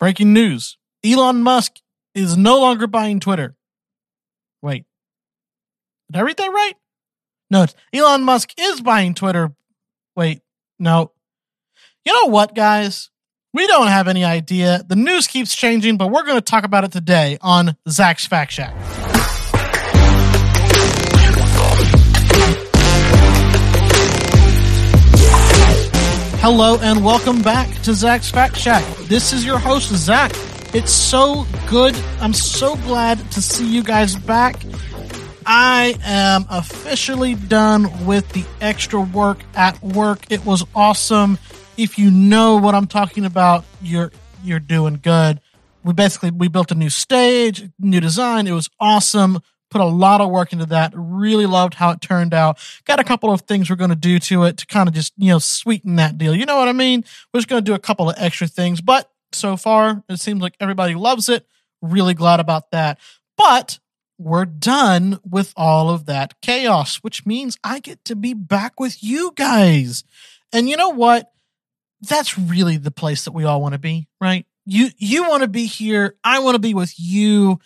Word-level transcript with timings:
Breaking 0.00 0.32
news 0.32 0.78
Elon 1.04 1.42
Musk 1.42 1.74
is 2.14 2.36
no 2.36 2.58
longer 2.58 2.86
buying 2.86 3.20
Twitter. 3.20 3.54
Wait, 4.62 4.86
did 6.10 6.18
I 6.18 6.22
read 6.22 6.38
that 6.38 6.50
right? 6.50 6.74
No, 7.50 7.66
Elon 7.92 8.22
Musk 8.22 8.52
is 8.58 8.80
buying 8.80 9.14
Twitter. 9.14 9.52
Wait, 10.16 10.40
no. 10.78 11.12
You 12.04 12.12
know 12.12 12.30
what, 12.30 12.54
guys? 12.54 13.10
We 13.52 13.66
don't 13.66 13.88
have 13.88 14.08
any 14.08 14.24
idea. 14.24 14.82
The 14.86 14.96
news 14.96 15.26
keeps 15.26 15.54
changing, 15.54 15.98
but 15.98 16.08
we're 16.08 16.22
going 16.22 16.38
to 16.38 16.40
talk 16.40 16.64
about 16.64 16.84
it 16.84 16.92
today 16.92 17.36
on 17.42 17.76
Zach's 17.88 18.26
Fact 18.26 18.52
Shack. 18.52 18.74
Hello 26.42 26.78
and 26.80 27.04
welcome 27.04 27.42
back 27.42 27.68
to 27.82 27.92
Zach's 27.92 28.30
Fact 28.30 28.56
Shack. 28.56 28.82
This 29.08 29.34
is 29.34 29.44
your 29.44 29.58
host, 29.58 29.94
Zach. 29.94 30.32
It's 30.72 30.90
so 30.90 31.46
good. 31.68 31.94
I'm 32.18 32.32
so 32.32 32.76
glad 32.76 33.18
to 33.32 33.42
see 33.42 33.70
you 33.70 33.82
guys 33.82 34.16
back. 34.16 34.56
I 35.44 35.98
am 36.02 36.46
officially 36.48 37.34
done 37.34 38.06
with 38.06 38.26
the 38.30 38.46
extra 38.62 39.02
work 39.02 39.44
at 39.54 39.82
work. 39.82 40.32
It 40.32 40.42
was 40.46 40.64
awesome. 40.74 41.36
If 41.76 41.98
you 41.98 42.10
know 42.10 42.56
what 42.56 42.74
I'm 42.74 42.86
talking 42.86 43.26
about, 43.26 43.66
you're 43.82 44.10
you're 44.42 44.60
doing 44.60 44.98
good. 45.02 45.42
We 45.84 45.92
basically 45.92 46.30
we 46.30 46.48
built 46.48 46.72
a 46.72 46.74
new 46.74 46.88
stage, 46.88 47.68
new 47.78 48.00
design. 48.00 48.46
It 48.46 48.52
was 48.52 48.70
awesome 48.80 49.42
put 49.70 49.80
a 49.80 49.86
lot 49.86 50.20
of 50.20 50.30
work 50.30 50.52
into 50.52 50.66
that. 50.66 50.92
Really 50.94 51.46
loved 51.46 51.74
how 51.74 51.90
it 51.90 52.00
turned 52.00 52.34
out. 52.34 52.58
Got 52.84 53.00
a 53.00 53.04
couple 53.04 53.30
of 53.30 53.42
things 53.42 53.70
we're 53.70 53.76
going 53.76 53.90
to 53.90 53.96
do 53.96 54.18
to 54.18 54.44
it 54.44 54.58
to 54.58 54.66
kind 54.66 54.88
of 54.88 54.94
just, 54.94 55.12
you 55.16 55.28
know, 55.28 55.38
sweeten 55.38 55.96
that 55.96 56.18
deal. 56.18 56.34
You 56.34 56.46
know 56.46 56.56
what 56.56 56.68
I 56.68 56.72
mean? 56.72 57.04
We're 57.32 57.38
just 57.38 57.48
going 57.48 57.64
to 57.64 57.70
do 57.70 57.74
a 57.74 57.78
couple 57.78 58.10
of 58.10 58.16
extra 58.18 58.46
things, 58.46 58.80
but 58.80 59.10
so 59.32 59.56
far 59.56 60.02
it 60.08 60.18
seems 60.18 60.40
like 60.42 60.56
everybody 60.60 60.94
loves 60.94 61.28
it. 61.28 61.46
Really 61.80 62.14
glad 62.14 62.40
about 62.40 62.70
that. 62.72 62.98
But 63.36 63.78
we're 64.18 64.44
done 64.44 65.18
with 65.24 65.54
all 65.56 65.88
of 65.88 66.04
that 66.06 66.34
chaos, 66.42 66.96
which 66.96 67.24
means 67.24 67.56
I 67.64 67.80
get 67.80 68.04
to 68.04 68.14
be 68.14 68.34
back 68.34 68.78
with 68.78 69.02
you 69.02 69.32
guys. 69.34 70.04
And 70.52 70.68
you 70.68 70.76
know 70.76 70.90
what? 70.90 71.32
That's 72.02 72.38
really 72.38 72.76
the 72.76 72.90
place 72.90 73.24
that 73.24 73.32
we 73.32 73.44
all 73.44 73.62
want 73.62 73.72
to 73.72 73.78
be, 73.78 74.08
right? 74.20 74.46
You 74.66 74.90
you 74.98 75.28
want 75.28 75.42
to 75.42 75.48
be 75.48 75.64
here, 75.66 76.16
I 76.22 76.40
want 76.40 76.54
to 76.54 76.60
be 76.60 76.74
with 76.74 76.94
you. 76.98 77.60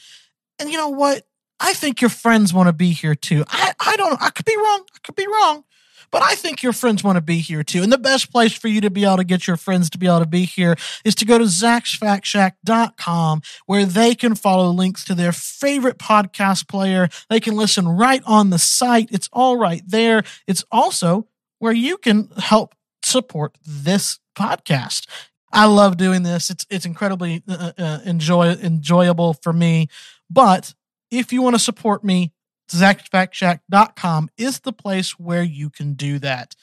And 0.59 0.71
you 0.71 0.77
know 0.77 0.91
what? 0.91 1.27
I 1.65 1.73
think 1.73 2.03
your 2.03 2.11
friends 2.11 2.53
want 2.53 2.67
to 2.67 2.75
be 2.75 2.91
here 2.91 3.15
too. 3.15 3.43
I, 3.49 3.73
I 3.81 3.97
don't 3.97 4.21
I 4.21 4.29
could 4.29 4.45
be 4.45 4.55
wrong. 4.55 4.85
I 4.95 4.99
could 5.03 5.17
be 5.17 5.27
wrong. 5.27 5.65
But 6.11 6.21
I 6.23 6.35
think 6.35 6.63
your 6.63 6.75
friends 6.75 7.03
want 7.03 7.17
to 7.17 7.23
be 7.23 7.39
here 7.39 7.63
too. 7.63 7.83
And 7.83 7.91
the 7.91 7.97
best 7.97 8.31
place 8.31 8.53
for 8.53 8.69
you 8.69 8.83
to 8.83 8.91
be 8.91 9.03
able 9.05 9.17
to 9.17 9.25
get 9.25 9.47
your 9.47 9.57
friends 9.57 9.89
to 9.91 9.99
be 9.99 10.07
able 10.07 10.21
to 10.21 10.27
be 10.27 10.45
here 10.45 10.77
is 11.07 11.15
to 11.17 11.25
go 11.25 11.39
to 11.39 11.45
Zach'sFactShack.com 11.45 13.41
where 13.65 13.87
they 13.87 14.15
can 14.15 14.35
follow 14.35 14.69
links 14.69 15.07
to 15.07 15.15
their 15.15 15.33
favorite 15.33 15.99
podcast 15.99 16.69
player. 16.69 17.09
They 17.31 17.41
can 17.41 17.57
listen 17.57 17.89
right 17.89 18.23
on 18.27 18.51
the 18.51 18.59
site. 18.59 19.09
It's 19.11 19.31
all 19.33 19.57
right 19.57 19.83
there. 19.87 20.23
It's 20.47 20.67
also 20.71 21.29
where 21.61 21.73
you 21.73 21.97
can 21.97 22.29
help 22.37 22.75
support 23.03 23.57
this 23.67 24.19
podcast. 24.37 25.07
I 25.51 25.65
love 25.65 25.97
doing 25.97 26.25
this. 26.25 26.51
It's 26.51 26.67
it's 26.69 26.85
incredibly 26.85 27.43
uh, 27.49 27.73
uh, 27.79 28.01
enjoy 28.05 28.51
enjoyable 28.51 29.33
for 29.33 29.55
me. 29.55 29.89
But 30.29 30.75
if 31.19 31.33
you 31.33 31.43
want 31.43 31.55
to 31.55 31.61
support 31.61 32.05
me, 32.05 32.33
Zach'sFactShack.com 32.71 34.31
is 34.37 34.61
the 34.61 34.73
place 34.73 35.19
where 35.19 35.43
you 35.43 35.71
can 35.71 35.95
do 35.95 36.19
that. 36.21 36.55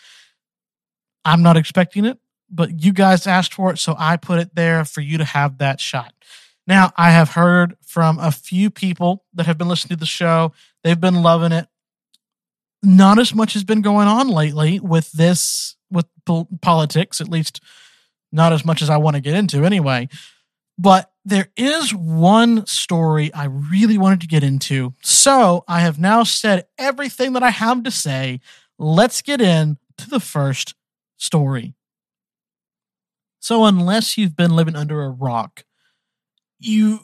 I'm 1.23 1.43
not 1.43 1.57
expecting 1.57 2.05
it, 2.05 2.17
but 2.49 2.83
you 2.83 2.91
guys 2.91 3.27
asked 3.27 3.53
for 3.53 3.71
it, 3.71 3.77
so 3.79 3.95
I 3.97 4.17
put 4.17 4.39
it 4.39 4.55
there 4.55 4.83
for 4.83 5.01
you 5.01 5.17
to 5.19 5.23
have 5.23 5.59
that 5.59 5.79
shot. 5.79 6.13
Now, 6.67 6.91
I 6.97 7.11
have 7.11 7.31
heard 7.31 7.75
from 7.81 8.19
a 8.19 8.31
few 8.31 8.69
people 8.69 9.25
that 9.33 9.45
have 9.45 9.57
been 9.57 9.67
listening 9.67 9.97
to 9.97 9.99
the 9.99 10.05
show. 10.05 10.53
They've 10.83 10.99
been 10.99 11.21
loving 11.21 11.51
it. 11.51 11.67
Not 12.83 13.19
as 13.19 13.35
much 13.35 13.53
has 13.53 13.63
been 13.63 13.81
going 13.81 14.07
on 14.07 14.27
lately 14.27 14.79
with 14.79 15.11
this, 15.11 15.75
with 15.91 16.07
politics, 16.61 17.21
at 17.21 17.29
least 17.29 17.61
not 18.31 18.53
as 18.53 18.65
much 18.65 18.81
as 18.81 18.89
I 18.89 18.97
want 18.97 19.15
to 19.15 19.21
get 19.21 19.35
into 19.35 19.65
anyway. 19.65 20.07
But 20.81 21.11
there 21.23 21.49
is 21.55 21.93
one 21.93 22.65
story 22.65 23.31
I 23.35 23.45
really 23.45 23.99
wanted 23.99 24.21
to 24.21 24.27
get 24.27 24.43
into. 24.43 24.95
So 25.03 25.63
I 25.67 25.81
have 25.81 25.99
now 25.99 26.23
said 26.23 26.65
everything 26.79 27.33
that 27.33 27.43
I 27.43 27.51
have 27.51 27.83
to 27.83 27.91
say. 27.91 28.39
Let's 28.79 29.21
get 29.21 29.41
in 29.41 29.77
to 29.99 30.09
the 30.09 30.19
first 30.19 30.73
story. 31.17 31.75
So, 33.39 33.65
unless 33.65 34.17
you've 34.17 34.35
been 34.35 34.55
living 34.55 34.75
under 34.75 35.01
a 35.03 35.09
rock, 35.09 35.65
you 36.59 36.99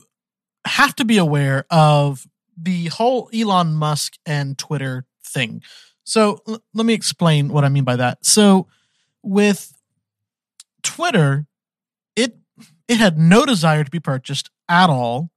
have 0.66 0.96
to 0.98 1.06
be 1.06 1.18
aware 1.18 1.66
of 1.72 2.28
the 2.56 2.86
whole 2.88 3.30
Elon 3.34 3.74
Musk 3.74 4.18
and 4.26 4.58
Twitter 4.58 5.06
thing. 5.24 5.64
So, 6.04 6.42
l- 6.48 6.64
let 6.76 6.86
me 6.86 6.94
explain 6.94 7.50
what 7.50 7.64
I 7.64 7.70
mean 7.70 7.84
by 7.84 7.96
that. 7.96 8.24
So, 8.24 8.68
with 9.24 9.74
Twitter, 10.84 11.48
it 12.88 12.98
had 12.98 13.18
no 13.18 13.46
desire 13.46 13.84
to 13.84 13.92
be 13.92 14.00
purchased 14.00 14.50
at 14.70 14.90
all. 14.90 15.30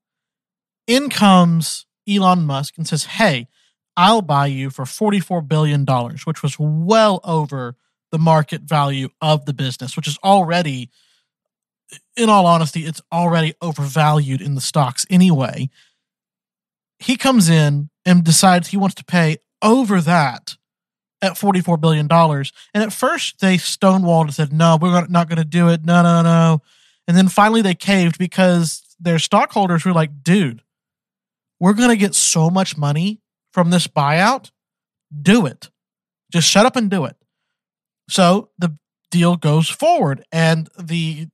In 0.87 1.09
comes 1.09 1.87
Elon 2.09 2.47
Musk 2.47 2.77
and 2.77 2.87
says, 2.87 3.05
Hey, 3.05 3.49
I'll 3.97 4.23
buy 4.23 4.47
you 4.47 4.71
for 4.71 4.85
$44 4.85 5.47
billion, 5.47 5.85
which 6.25 6.43
was 6.43 6.59
well 6.59 7.21
over 7.25 7.77
the 8.13 8.19
market 8.19 8.63
value 8.63 9.09
of 9.21 9.45
the 9.45 9.53
business, 9.53 9.97
which 9.97 10.09
is 10.09 10.19
already, 10.25 10.91
in 12.17 12.29
all 12.29 12.47
honesty, 12.47 12.87
it's 12.87 13.03
already 13.13 13.55
overvalued 13.61 14.41
in 14.41 14.55
the 14.55 14.61
stocks 14.61 15.07
anyway. 15.11 15.69
He 16.99 17.17
comes 17.17 17.49
in 17.49 17.91
and 18.05 18.25
decides 18.25 18.69
he 18.69 18.77
wants 18.77 18.95
to 18.97 19.05
pay 19.05 19.39
over 19.63 20.01
that 20.01 20.57
at 21.23 21.33
$44 21.33 21.81
billion. 21.81 22.09
And 22.11 22.83
at 22.83 22.93
first 22.93 23.41
they 23.41 23.57
stonewalled 23.57 24.23
and 24.23 24.35
said, 24.35 24.53
No, 24.53 24.79
we're 24.81 25.07
not 25.07 25.29
going 25.29 25.39
to 25.39 25.45
do 25.45 25.69
it. 25.69 25.85
No, 25.85 26.03
no, 26.03 26.23
no. 26.23 26.63
And 27.11 27.17
then 27.17 27.27
finally 27.27 27.61
they 27.61 27.75
caved 27.75 28.19
because 28.19 28.85
their 29.01 29.19
stockholders 29.19 29.85
were 29.85 29.93
like, 29.93 30.23
dude, 30.23 30.63
we're 31.59 31.73
going 31.73 31.89
to 31.89 31.97
get 31.97 32.15
so 32.15 32.49
much 32.49 32.77
money 32.77 33.21
from 33.53 33.71
this 33.71 33.89
buyout. 33.89 34.53
Do 35.21 35.45
it. 35.45 35.71
Just 36.33 36.49
shut 36.49 36.67
up 36.67 36.77
and 36.77 36.89
do 36.89 37.07
it. 37.07 37.17
So 38.09 38.51
the 38.61 38.79
deal 39.11 39.35
goes 39.35 39.69
forward 39.69 40.25
and 40.31 40.69
the 40.79 41.27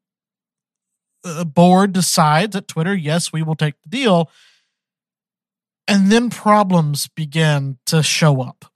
uh, 1.26 1.44
board 1.44 1.92
decides 1.92 2.56
at 2.56 2.68
Twitter, 2.68 2.94
yes, 2.94 3.30
we 3.30 3.42
will 3.42 3.54
take 3.54 3.74
the 3.82 3.90
deal. 3.90 4.30
And 5.86 6.10
then 6.10 6.30
problems 6.30 7.08
begin 7.08 7.76
to 7.84 8.02
show 8.02 8.40
up. 8.40 8.72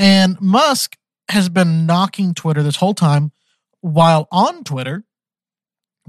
And 0.00 0.36
Musk 0.40 0.96
has 1.28 1.48
been 1.48 1.86
knocking 1.86 2.34
Twitter 2.34 2.64
this 2.64 2.74
whole 2.74 2.94
time 2.94 3.30
while 3.82 4.26
on 4.32 4.64
Twitter 4.64 5.04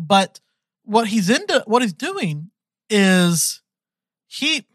but 0.02 0.40
what 0.84 1.08
he's 1.08 1.30
into, 1.30 1.64
what 1.68 1.82
he's 1.82 1.94
doing 1.94 2.52
is 2.90 3.62
he, 4.28 4.68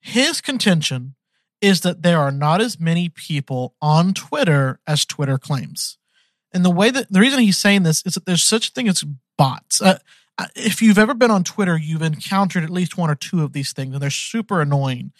his 0.00 0.40
contention 0.40 1.14
is 1.60 1.80
that 1.80 2.02
there 2.02 2.18
are 2.18 2.30
not 2.30 2.60
as 2.60 2.78
many 2.78 3.08
people 3.08 3.74
on 3.80 4.12
Twitter 4.12 4.78
as 4.86 5.04
Twitter 5.04 5.38
claims. 5.38 5.96
And 6.52 6.64
the 6.64 6.70
way 6.70 6.90
that 6.90 7.10
the 7.10 7.20
reason 7.20 7.40
he's 7.40 7.58
saying 7.58 7.82
this 7.82 8.02
is 8.04 8.14
that 8.14 8.26
there's 8.26 8.42
such 8.42 8.68
a 8.68 8.72
thing 8.72 8.88
as 8.88 9.04
bots. 9.36 9.80
Uh, 9.80 9.98
uh, 10.38 10.46
if 10.54 10.82
you've 10.82 10.98
ever 10.98 11.14
been 11.14 11.30
on 11.30 11.44
Twitter, 11.44 11.76
you've 11.76 12.02
encountered 12.02 12.62
at 12.62 12.70
least 12.70 12.98
one 12.98 13.10
or 13.10 13.14
two 13.14 13.42
of 13.42 13.52
these 13.52 13.72
things, 13.72 13.94
and 13.94 14.02
they're 14.02 14.10
super 14.10 14.60
annoying. 14.60 15.12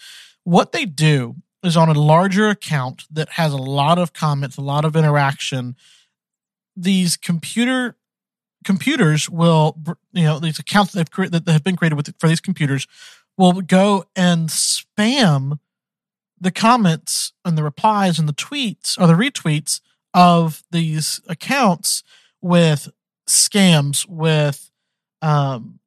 What 0.44 0.72
they 0.72 0.84
do 0.84 1.36
is 1.62 1.76
on 1.76 1.88
a 1.88 1.94
larger 1.94 2.48
account 2.48 3.04
that 3.10 3.30
has 3.30 3.52
a 3.52 3.58
lot 3.58 3.98
of 3.98 4.12
comments, 4.12 4.56
a 4.56 4.62
lot 4.62 4.84
of 4.84 4.94
interaction, 4.94 5.74
these 6.76 7.16
computer 7.16 7.96
computers 8.66 9.30
will, 9.30 9.78
you 10.12 10.24
know, 10.24 10.40
these 10.40 10.58
accounts 10.58 10.92
that, 10.92 11.12
cre- 11.12 11.26
that 11.26 11.46
have 11.46 11.62
been 11.62 11.76
created 11.76 11.94
with 11.94 12.12
for 12.18 12.28
these 12.28 12.40
computers 12.40 12.86
will 13.38 13.52
go 13.62 14.04
and 14.16 14.48
spam 14.48 15.60
the 16.38 16.50
comments 16.50 17.32
and 17.44 17.56
the 17.56 17.62
replies 17.62 18.18
and 18.18 18.28
the 18.28 18.34
tweets 18.34 19.00
or 19.00 19.06
the 19.06 19.14
retweets 19.14 19.80
of 20.12 20.64
these 20.72 21.20
accounts 21.28 22.02
with 22.42 22.90
scams, 23.28 24.06
with 24.08 24.70
um, 25.22 25.78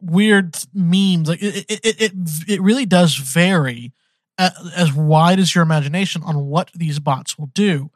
weird 0.00 0.56
memes. 0.72 1.28
Like 1.28 1.42
it, 1.42 1.66
it, 1.68 2.00
it, 2.00 2.12
it 2.48 2.62
really 2.62 2.86
does 2.86 3.16
vary 3.16 3.92
as 4.38 4.94
wide 4.94 5.40
as 5.40 5.54
your 5.54 5.62
imagination 5.62 6.22
on 6.24 6.46
what 6.46 6.70
these 6.72 7.00
bots 7.00 7.38
will 7.38 7.50
do, 7.54 7.90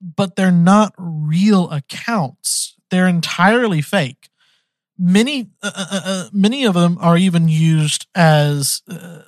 but 0.00 0.34
they're 0.34 0.50
not 0.50 0.94
real 0.96 1.68
accounts 1.70 2.73
they're 2.90 3.08
entirely 3.08 3.80
fake. 3.80 4.28
Many, 4.98 5.50
uh, 5.62 5.72
uh, 5.74 5.86
uh, 5.90 6.00
uh, 6.04 6.28
many 6.32 6.64
of 6.64 6.74
them 6.74 6.98
are 7.00 7.16
even 7.16 7.48
used 7.48 8.06
as 8.14 8.82
uh, 8.88 9.22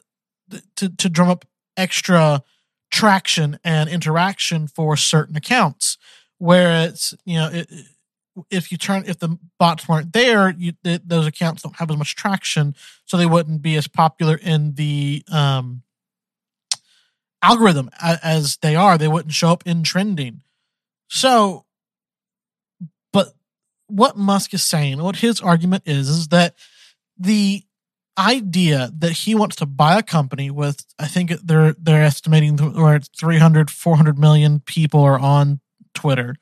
to 0.77 0.89
to 0.89 1.09
drum 1.09 1.29
up 1.29 1.45
extra 1.77 2.43
traction 2.91 3.59
and 3.65 3.89
interaction 3.89 4.69
for 4.69 4.97
certain 4.97 5.37
accounts. 5.37 5.99
Where 6.39 6.87
it's 6.89 7.15
you 7.25 7.39
know 7.39 7.51
it, 7.53 7.69
if 8.51 8.71
you 8.71 8.79
turn 8.79 9.05
if 9.07 9.19
the 9.19 9.39
bots 9.59 9.89
weren't 9.89 10.13
there, 10.13 10.51
you, 10.51 10.73
th- 10.85 11.03
those 11.05 11.27
accounts 11.27 11.63
don't 11.63 11.77
have 11.77 11.91
as 11.91 11.97
much 11.97 12.15
traction, 12.15 12.75
so 13.05 13.17
they 13.17 13.27
wouldn't 13.27 13.63
be 13.63 13.77
as 13.77 13.89
popular 13.89 14.37
in 14.37 14.75
the 14.75 15.25
um, 15.33 15.83
algorithm 17.43 17.91
as, 18.01 18.59
they 18.59 18.75
are. 18.77 18.99
They 18.99 19.09
wouldn't 19.09 19.35
show 19.35 19.51
up 19.51 19.67
in 19.67 19.83
trending. 19.83 20.43
So, 21.09 21.65
what 23.89 24.17
Musk 24.17 24.55
is 24.55 24.65
saying, 24.65 25.03
what 25.03 25.17
his 25.17 25.41
argument 25.41 25.85
is, 25.87 26.09
is 26.09 26.29
that 26.29 26.55
the 27.19 27.63
idea 28.19 28.91
that 28.97 29.13
he 29.13 29.35
wants 29.35 29.57
to 29.57 29.67
buy 29.67 29.99
a 29.99 30.03
company 30.03 30.51
with 30.51 30.87
i 30.99 31.07
think 31.07 31.31
they're 31.45 31.75
they're 31.75 32.03
estimating 32.03 32.57
where 32.57 32.97
it's 32.97 33.09
300 33.09 33.71
400 33.71 34.19
million 34.19 34.59
people 34.61 35.03
are 35.03 35.19
on 35.19 35.61
twitter 35.93 36.35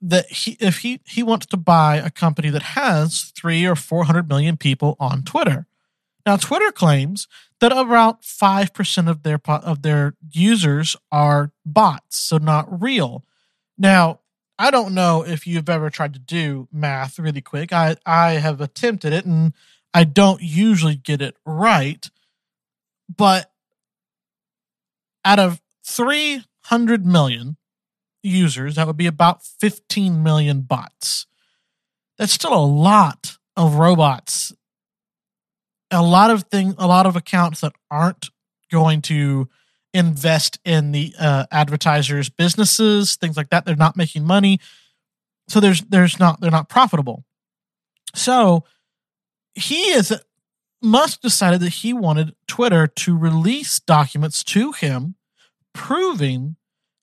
that 0.00 0.30
he 0.30 0.56
if 0.60 0.78
he 0.78 1.00
he 1.04 1.22
wants 1.22 1.46
to 1.46 1.56
buy 1.56 1.96
a 1.96 2.10
company 2.10 2.50
that 2.50 2.62
has 2.62 3.32
3 3.36 3.66
or 3.66 3.74
400 3.74 4.28
million 4.28 4.56
people 4.56 4.96
on 5.00 5.22
twitter. 5.22 5.66
Now 6.24 6.36
twitter 6.36 6.70
claims 6.70 7.26
that 7.60 7.72
about 7.72 8.22
5% 8.22 9.10
of 9.10 9.22
their 9.22 9.40
of 9.46 9.82
their 9.82 10.14
users 10.30 10.96
are 11.10 11.52
bots 11.66 12.18
so 12.18 12.38
not 12.38 12.82
real. 12.82 13.24
Now 13.76 14.20
i 14.58 14.70
don't 14.70 14.94
know 14.94 15.24
if 15.24 15.46
you've 15.46 15.68
ever 15.68 15.90
tried 15.90 16.12
to 16.12 16.18
do 16.18 16.68
math 16.72 17.18
really 17.18 17.40
quick 17.40 17.72
i 17.72 17.96
i 18.06 18.32
have 18.32 18.60
attempted 18.60 19.12
it 19.12 19.24
and 19.24 19.52
I 19.94 20.04
don't 20.04 20.42
usually 20.42 20.96
get 20.96 21.22
it 21.22 21.36
right, 21.44 22.08
but 23.14 23.50
out 25.24 25.38
of 25.38 25.60
300 25.84 27.06
million 27.06 27.56
users, 28.22 28.76
that 28.76 28.86
would 28.86 28.96
be 28.96 29.06
about 29.06 29.42
15 29.42 30.22
million 30.22 30.62
bots. 30.62 31.26
That's 32.18 32.32
still 32.32 32.54
a 32.54 32.64
lot 32.64 33.38
of 33.56 33.76
robots. 33.76 34.52
A 35.90 36.02
lot 36.02 36.30
of 36.30 36.44
thing, 36.44 36.74
a 36.76 36.86
lot 36.86 37.06
of 37.06 37.16
accounts 37.16 37.62
that 37.62 37.72
aren't 37.90 38.28
going 38.70 39.00
to 39.02 39.48
invest 39.94 40.58
in 40.64 40.92
the 40.92 41.14
uh, 41.18 41.46
advertisers' 41.50 42.28
businesses, 42.28 43.16
things 43.16 43.36
like 43.36 43.50
that. 43.50 43.64
They're 43.64 43.76
not 43.76 43.96
making 43.96 44.24
money, 44.24 44.60
so 45.48 45.60
there's 45.60 45.82
there's 45.82 46.18
not 46.18 46.40
they're 46.40 46.50
not 46.50 46.68
profitable. 46.68 47.24
So 48.14 48.64
he 49.54 49.90
is 49.90 50.14
Musk 50.80 51.20
decided 51.20 51.60
that 51.60 51.70
he 51.70 51.92
wanted 51.92 52.34
Twitter 52.46 52.86
to 52.86 53.16
release 53.16 53.80
documents 53.80 54.44
to 54.44 54.72
him 54.72 55.16
proving 55.74 56.56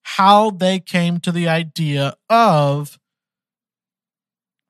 how 0.03 0.51
they 0.51 0.79
came 0.79 1.19
to 1.19 1.31
the 1.31 1.47
idea 1.47 2.15
of 2.29 2.99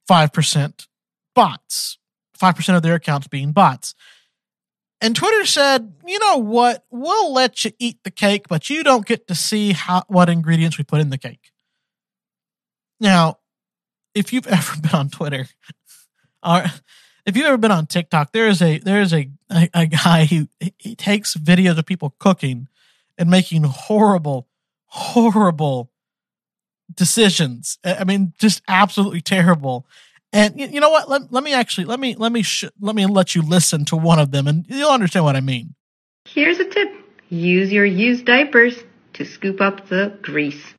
5% 0.10 0.88
bots, 1.34 1.98
5% 2.40 2.76
of 2.76 2.82
their 2.84 2.96
accounts 2.96 3.28
being 3.28 3.52
bots. 3.52 3.94
And 5.02 5.16
Twitter 5.16 5.46
said, 5.46 5.94
"You 6.06 6.20
know 6.20 6.38
what? 6.38 6.86
We'll 6.90 7.34
let 7.34 7.66
you 7.66 7.72
eat 7.80 8.04
the 8.04 8.12
cake, 8.12 8.48
but 8.48 8.70
you 8.70 8.84
don't 8.84 9.06
get 9.06 9.28
to 9.28 9.36
see 9.36 9.74
how 9.74 10.04
what 10.08 10.30
ingredients 10.30 10.78
we 10.78 10.84
put 10.84 11.02
in 11.02 11.10
the 11.10 11.18
cake." 11.18 11.52
Now, 13.00 13.40
if 14.14 14.32
you've 14.32 14.48
ever 14.48 14.82
been 14.82 14.96
on 14.96 15.10
Twitter, 15.10 15.48
or 16.44 16.66
if 17.26 17.36
you've 17.36 17.46
ever 17.46 17.58
been 17.58 17.72
on 17.72 17.88
TikTok, 17.88 18.32
there 18.32 18.48
is 18.48 18.62
a 18.62 18.80
there 18.80 19.02
is 19.02 19.14
a, 19.14 19.30
a, 19.52 19.70
a 19.74 19.86
guy 19.88 20.26
who 20.26 20.48
he 20.78 20.96
takes 20.96 21.36
videos 21.36 21.78
of 21.78 21.86
people 21.86 22.16
cooking 22.20 22.68
and 23.18 23.30
making 23.30 23.64
horrible, 23.64 24.48
horrible 24.86 25.92
decisions. 26.94 27.80
I 27.84 28.04
mean, 28.04 28.34
just 28.40 28.62
absolutely 28.68 29.22
terrible. 29.22 29.86
And 30.36 30.60
you, 30.60 30.68
you 30.68 30.80
know 30.82 30.90
what? 30.90 31.08
Let, 31.08 31.32
let 31.32 31.46
me 31.46 31.54
actually 31.54 31.86
let 31.86 31.98
me 31.98 32.14
let 32.16 32.34
me 32.34 32.44
sh- 32.44 32.66
let 32.82 32.94
me 32.94 33.06
let 33.06 33.36
you 33.36 33.42
listen 33.42 33.86
to 33.86 33.96
one 33.96 34.20
of 34.20 34.32
them, 34.32 34.48
and 34.48 34.66
you'll 34.68 34.90
understand 34.92 35.24
what 35.24 35.38
I 35.38 35.40
mean. 35.40 35.76
Here's 36.28 36.60
a 36.60 36.66
tip: 36.66 36.90
use 37.30 37.72
your 37.72 37.86
used 37.86 38.26
diapers 38.26 38.84
to 39.14 39.24
scoop 39.24 39.62
up 39.62 39.88
the 39.88 40.20
grease. 40.22 40.74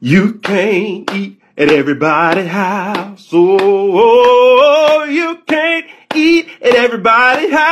You 0.00 0.40
can't 0.40 1.08
eat 1.14 1.40
at 1.56 1.68
everybody's 1.70 2.48
house. 2.48 3.28
Oh, 3.32 3.58
oh, 3.60 3.92
oh, 3.94 4.98
oh 4.98 5.04
you 5.04 5.36
can't 5.46 5.86
eat 6.12 6.48
at 6.60 6.74
everybody's 6.74 7.52
house. 7.52 7.66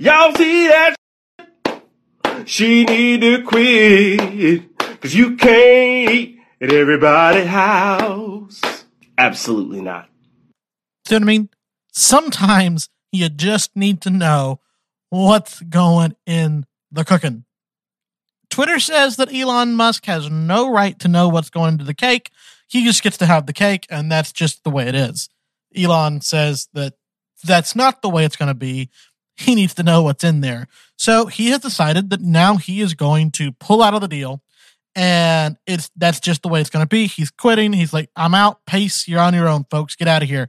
Y'all 0.00 0.34
see 0.34 0.66
that? 0.66 0.96
She 2.44 2.84
need 2.84 3.20
to 3.20 3.44
quit. 3.44 4.76
Cause 5.00 5.14
you 5.14 5.36
can't 5.36 6.10
eat 6.10 6.39
at 6.60 6.72
everybody's 6.72 7.46
house. 7.46 8.60
Absolutely 9.16 9.80
not. 9.80 10.08
See 11.06 11.14
what 11.14 11.22
I 11.22 11.26
mean? 11.26 11.48
Sometimes 11.92 12.88
you 13.12 13.28
just 13.28 13.74
need 13.74 14.00
to 14.02 14.10
know 14.10 14.60
what's 15.08 15.60
going 15.60 16.14
in 16.26 16.66
the 16.92 17.04
cooking. 17.04 17.44
Twitter 18.48 18.80
says 18.80 19.16
that 19.16 19.32
Elon 19.32 19.74
Musk 19.74 20.06
has 20.06 20.28
no 20.28 20.70
right 20.70 20.98
to 20.98 21.08
know 21.08 21.28
what's 21.28 21.50
going 21.50 21.74
into 21.74 21.84
the 21.84 21.94
cake. 21.94 22.30
He 22.68 22.84
just 22.84 23.02
gets 23.02 23.16
to 23.18 23.26
have 23.26 23.46
the 23.46 23.52
cake, 23.52 23.86
and 23.90 24.10
that's 24.10 24.32
just 24.32 24.64
the 24.64 24.70
way 24.70 24.86
it 24.86 24.94
is. 24.94 25.28
Elon 25.76 26.20
says 26.20 26.68
that 26.74 26.94
that's 27.44 27.74
not 27.74 28.02
the 28.02 28.08
way 28.08 28.24
it's 28.24 28.36
going 28.36 28.48
to 28.48 28.54
be. 28.54 28.90
He 29.36 29.54
needs 29.54 29.74
to 29.74 29.82
know 29.82 30.02
what's 30.02 30.24
in 30.24 30.40
there. 30.40 30.68
So 30.96 31.26
he 31.26 31.50
has 31.50 31.60
decided 31.60 32.10
that 32.10 32.20
now 32.20 32.56
he 32.56 32.80
is 32.80 32.94
going 32.94 33.30
to 33.32 33.52
pull 33.52 33.82
out 33.82 33.94
of 33.94 34.00
the 34.00 34.08
deal, 34.08 34.42
and 34.94 35.56
it's 35.66 35.90
that's 35.96 36.20
just 36.20 36.42
the 36.42 36.48
way 36.48 36.60
it's 36.60 36.70
going 36.70 36.84
to 36.84 36.88
be. 36.88 37.06
He's 37.06 37.30
quitting. 37.30 37.72
He's 37.72 37.92
like, 37.92 38.10
"I'm 38.16 38.34
out. 38.34 38.64
Pace. 38.66 39.06
You're 39.08 39.20
on 39.20 39.34
your 39.34 39.48
own, 39.48 39.64
folks. 39.70 39.96
Get 39.96 40.08
out 40.08 40.22
of 40.22 40.28
here." 40.28 40.48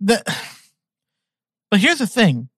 The, 0.00 0.22
but 1.70 1.80
here's 1.80 1.98
the 1.98 2.06
thing: 2.06 2.48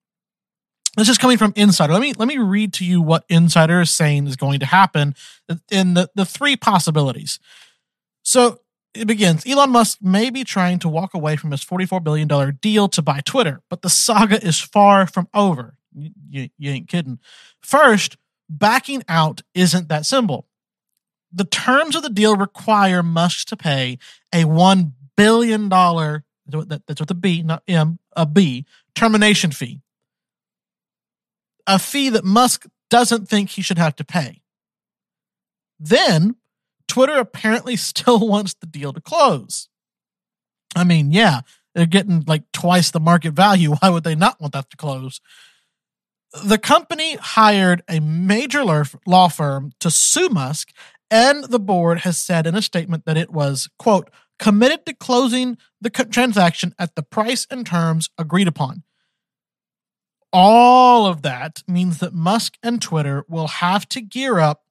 this 0.97 1.09
is 1.09 1.19
coming 1.19 1.39
from 1.39 1.53
Insider. 1.57 1.93
Let 1.93 2.03
me 2.03 2.13
let 2.15 2.29
me 2.29 2.39
read 2.39 2.75
to 2.75 2.85
you 2.85 3.01
what 3.01 3.25
Insider 3.29 3.81
is 3.81 3.91
saying 3.91 4.27
is 4.27 4.37
going 4.37 4.61
to 4.61 4.67
happen 4.67 5.15
in 5.71 5.95
the, 5.95 6.11
the 6.15 6.27
three 6.27 6.57
possibilities. 6.57 7.39
So 8.23 8.61
it 8.95 9.07
begins 9.07 9.47
Elon 9.47 9.71
Musk 9.71 9.99
may 10.03 10.29
be 10.29 10.45
trying 10.45 10.79
to 10.81 10.89
walk 10.89 11.15
away 11.15 11.37
from 11.37 11.51
his 11.51 11.65
$44 11.65 12.05
billion 12.05 12.59
deal 12.61 12.89
to 12.89 13.03
buy 13.03 13.21
Twitter, 13.25 13.63
but 13.71 13.83
the 13.83 13.89
saga 13.89 14.45
is 14.45 14.61
far 14.61 15.07
from 15.07 15.29
over. 15.33 15.79
You, 15.95 16.11
you, 16.29 16.49
you 16.59 16.71
ain't 16.71 16.89
kidding. 16.89 17.19
First, 17.63 18.17
backing 18.59 19.03
out 19.09 19.43
isn't 19.55 19.89
that 19.89 20.07
simple. 20.07 20.47
The 21.33 21.45
terms 21.45 21.97
of 21.97 22.03
the 22.03 22.11
deal 22.11 22.37
require 22.37 23.03
Musk 23.03 23.49
to 23.49 23.57
pay 23.57 23.99
a 24.33 24.45
$1 24.45 24.93
billion, 25.17 25.69
that's 25.69 27.01
with 27.01 27.11
a 27.11 27.15
B, 27.15 27.43
not 27.43 27.63
M, 27.67 27.99
a 28.15 28.27
B, 28.27 28.67
termination 28.95 29.51
fee 29.51 29.81
a 31.67 31.79
fee 31.79 32.09
that 32.11 32.25
Musk 32.25 32.67
doesn't 32.91 33.29
think 33.29 33.51
he 33.51 33.63
should 33.63 33.79
have 33.79 33.97
to 33.97 34.05
pay. 34.05 34.43
Then 35.79 36.37
Twitter 36.89 37.19
apparently 37.19 37.77
still 37.77 38.27
wants 38.27 38.55
the 38.55 38.67
deal 38.67 38.93
to 38.93 39.01
close. 39.01 39.69
I 40.75 40.85
mean, 40.85 41.13
yeah, 41.13 41.41
they're 41.75 41.87
getting 41.87 42.25
like 42.27 42.45
twice 42.53 42.91
the 42.91 43.01
market 43.01 43.33
value. 43.33 43.75
Why 43.75 43.91
would 43.91 44.05
they 44.05 44.15
not 44.15 44.41
want 44.41 44.55
that 44.55 44.71
to 44.71 44.77
close? 44.77 45.21
The 46.45 46.59
company 46.59 47.17
hired 47.17 47.83
a 47.89 48.01
major 48.01 48.65
law 48.65 49.29
firm 49.29 49.73
to 49.81 49.91
sue 49.91 50.31
Musk, 50.31 50.71
and 51.11 51.45
the 51.45 51.61
board 51.61 52.01
has 52.01 52.17
said 52.17 52.47
in 52.47 52.55
a 52.55 52.63
statement 52.63 53.05
that 53.05 53.19
it 53.19 53.31
was, 53.31 53.69
quote, 53.79 54.11
committed 54.39 54.87
to 54.87 54.95
closing 54.95 55.59
the 55.81 55.91
transaction 55.91 56.75
at 56.79 56.97
the 56.97 57.03
price 57.03 57.47
and 57.51 57.67
terms 57.67 58.09
agreed 58.17 58.49
upon. 58.49 58.83
All 60.33 61.07
of 61.07 61.21
that 61.23 61.63
means 61.69 61.99
that 61.99 62.15
Musk 62.15 62.57
and 62.63 62.81
Twitter 62.81 63.27
will 63.29 63.49
have 63.49 63.87
to 63.91 64.01
gear 64.01 64.39
up 64.39 64.63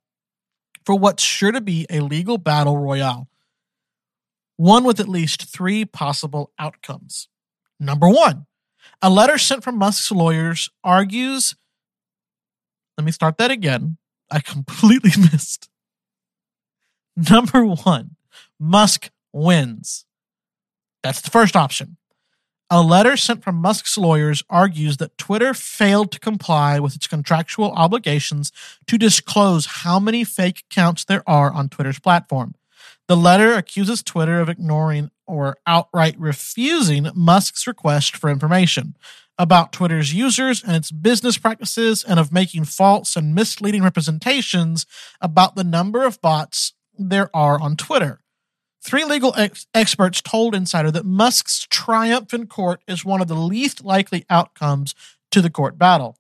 for 0.84 0.96
what's 0.96 1.22
sure 1.22 1.52
to 1.52 1.62
be 1.62 1.86
a 1.92 2.00
legal 2.00 2.40
battle 2.40 2.80
royale, 2.80 3.30
one 4.58 4.84
with 4.84 5.00
at 5.00 5.08
least 5.08 5.44
three 5.44 5.86
possible 5.86 6.52
outcomes. 6.58 7.28
Number 7.80 8.10
one, 8.10 8.48
a 9.02 9.10
letter 9.10 9.38
sent 9.38 9.64
from 9.64 9.78
Musk's 9.78 10.12
lawyers 10.12 10.70
argues. 10.84 11.56
Let 12.98 13.06
me 13.06 13.12
start 13.12 13.38
that 13.38 13.52
again. 13.52 13.98
I 14.30 14.40
completely 14.40 15.12
missed. 15.18 15.70
Number 17.16 17.66
one, 17.66 18.16
Musk 18.60 19.10
wins. 19.34 20.06
That's 21.04 21.22
the 21.22 21.32
first 21.32 21.56
option. 21.56 21.98
A 22.70 22.82
letter 22.82 23.18
sent 23.18 23.44
from 23.44 23.56
Musk's 23.56 23.98
lawyers 23.98 24.44
argues 24.50 24.96
that 24.98 25.18
Twitter 25.18 25.54
failed 25.54 26.10
to 26.14 26.20
comply 26.20 26.80
with 26.80 26.96
its 26.96 27.06
contractual 27.06 27.72
obligations 27.72 28.52
to 28.88 28.98
disclose 28.98 29.66
how 29.66 30.00
many 30.00 30.24
fake 30.24 30.64
accounts 30.72 31.04
there 31.04 31.28
are 31.28 31.52
on 31.52 31.68
Twitter's 31.68 32.00
platform. 32.00 32.56
The 33.10 33.18
letter 33.18 33.56
accuses 33.56 34.02
Twitter 34.02 34.40
of 34.40 34.48
ignoring 34.48 35.12
or 35.32 35.56
outright 35.66 36.20
refusing 36.20 37.08
Musk's 37.16 37.66
request 37.66 38.18
for 38.18 38.30
information 38.30 38.96
about 39.38 39.72
Twitter's 39.72 40.14
users 40.14 40.62
and 40.62 40.76
its 40.76 40.92
business 40.92 41.38
practices 41.38 42.04
and 42.04 42.20
of 42.20 42.34
making 42.34 42.66
false 42.66 43.16
and 43.16 43.34
misleading 43.34 43.82
representations 43.82 44.86
about 45.22 45.56
the 45.56 45.64
number 45.64 46.04
of 46.04 46.22
bots 46.22 46.74
there 47.00 47.30
are 47.34 47.60
on 47.60 47.78
Twitter. 47.78 48.20
Three 48.84 49.06
legal 49.06 49.34
ex- 49.38 49.68
experts 49.74 50.22
told 50.22 50.54
Insider 50.54 50.92
that 50.92 51.06
Musk's 51.06 51.66
triumph 51.70 52.34
in 52.34 52.48
court 52.48 52.82
is 52.88 53.06
one 53.06 53.22
of 53.22 53.28
the 53.28 53.36
least 53.36 53.86
likely 53.86 54.26
outcomes 54.30 54.94
to 55.32 55.42
the 55.42 55.50
court 55.50 55.78
battle. 55.78 56.18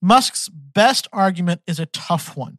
Musk's 0.00 0.48
best 0.48 1.08
argument 1.12 1.60
is 1.66 1.78
a 1.78 1.86
tough 1.86 2.36
one. 2.36 2.58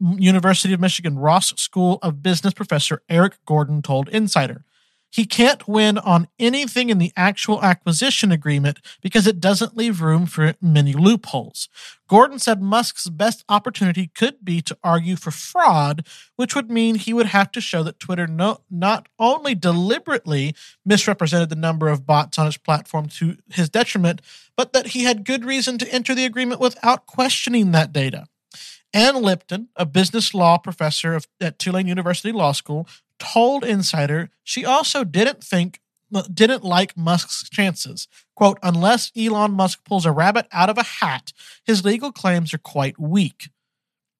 University 0.00 0.72
of 0.72 0.80
Michigan 0.80 1.18
Ross 1.18 1.52
School 1.56 1.98
of 2.02 2.22
Business 2.22 2.54
professor 2.54 3.02
Eric 3.08 3.36
Gordon 3.44 3.82
told 3.82 4.08
Insider. 4.08 4.64
He 5.12 5.26
can't 5.26 5.68
win 5.68 5.98
on 5.98 6.26
anything 6.38 6.88
in 6.88 6.96
the 6.96 7.12
actual 7.18 7.62
acquisition 7.62 8.32
agreement 8.32 8.80
because 9.02 9.26
it 9.26 9.40
doesn't 9.40 9.76
leave 9.76 10.00
room 10.00 10.24
for 10.24 10.54
many 10.62 10.94
loopholes. 10.94 11.68
Gordon 12.08 12.38
said 12.38 12.62
Musk's 12.62 13.10
best 13.10 13.44
opportunity 13.46 14.10
could 14.14 14.42
be 14.42 14.62
to 14.62 14.76
argue 14.82 15.16
for 15.16 15.30
fraud, 15.30 16.06
which 16.36 16.54
would 16.54 16.70
mean 16.70 16.94
he 16.94 17.12
would 17.12 17.26
have 17.26 17.52
to 17.52 17.60
show 17.60 17.82
that 17.82 18.00
Twitter 18.00 18.26
no, 18.26 18.60
not 18.70 19.06
only 19.18 19.54
deliberately 19.54 20.54
misrepresented 20.84 21.50
the 21.50 21.56
number 21.56 21.88
of 21.88 22.06
bots 22.06 22.38
on 22.38 22.46
its 22.46 22.56
platform 22.56 23.06
to 23.08 23.36
his 23.50 23.68
detriment, 23.68 24.22
but 24.56 24.72
that 24.72 24.88
he 24.88 25.04
had 25.04 25.26
good 25.26 25.44
reason 25.44 25.76
to 25.76 25.92
enter 25.92 26.14
the 26.14 26.24
agreement 26.24 26.58
without 26.58 27.04
questioning 27.04 27.72
that 27.72 27.92
data. 27.92 28.28
Ann 28.94 29.22
Lipton, 29.22 29.68
a 29.76 29.86
business 29.86 30.34
law 30.34 30.58
professor 30.58 31.18
at 31.40 31.58
Tulane 31.58 31.86
University 31.86 32.32
Law 32.32 32.52
School, 32.52 32.86
told 33.22 33.64
Insider 33.64 34.30
she 34.42 34.64
also 34.64 35.04
didn't 35.04 35.44
think 35.44 35.80
didn't 36.34 36.62
like 36.62 36.94
Musk's 36.94 37.48
chances. 37.48 38.06
Quote, 38.34 38.58
unless 38.62 39.10
Elon 39.16 39.52
Musk 39.52 39.82
pulls 39.84 40.04
a 40.04 40.12
rabbit 40.12 40.46
out 40.52 40.68
of 40.68 40.76
a 40.76 40.82
hat, 40.82 41.32
his 41.64 41.86
legal 41.86 42.12
claims 42.12 42.52
are 42.52 42.58
quite 42.58 42.98
weak. 42.98 43.48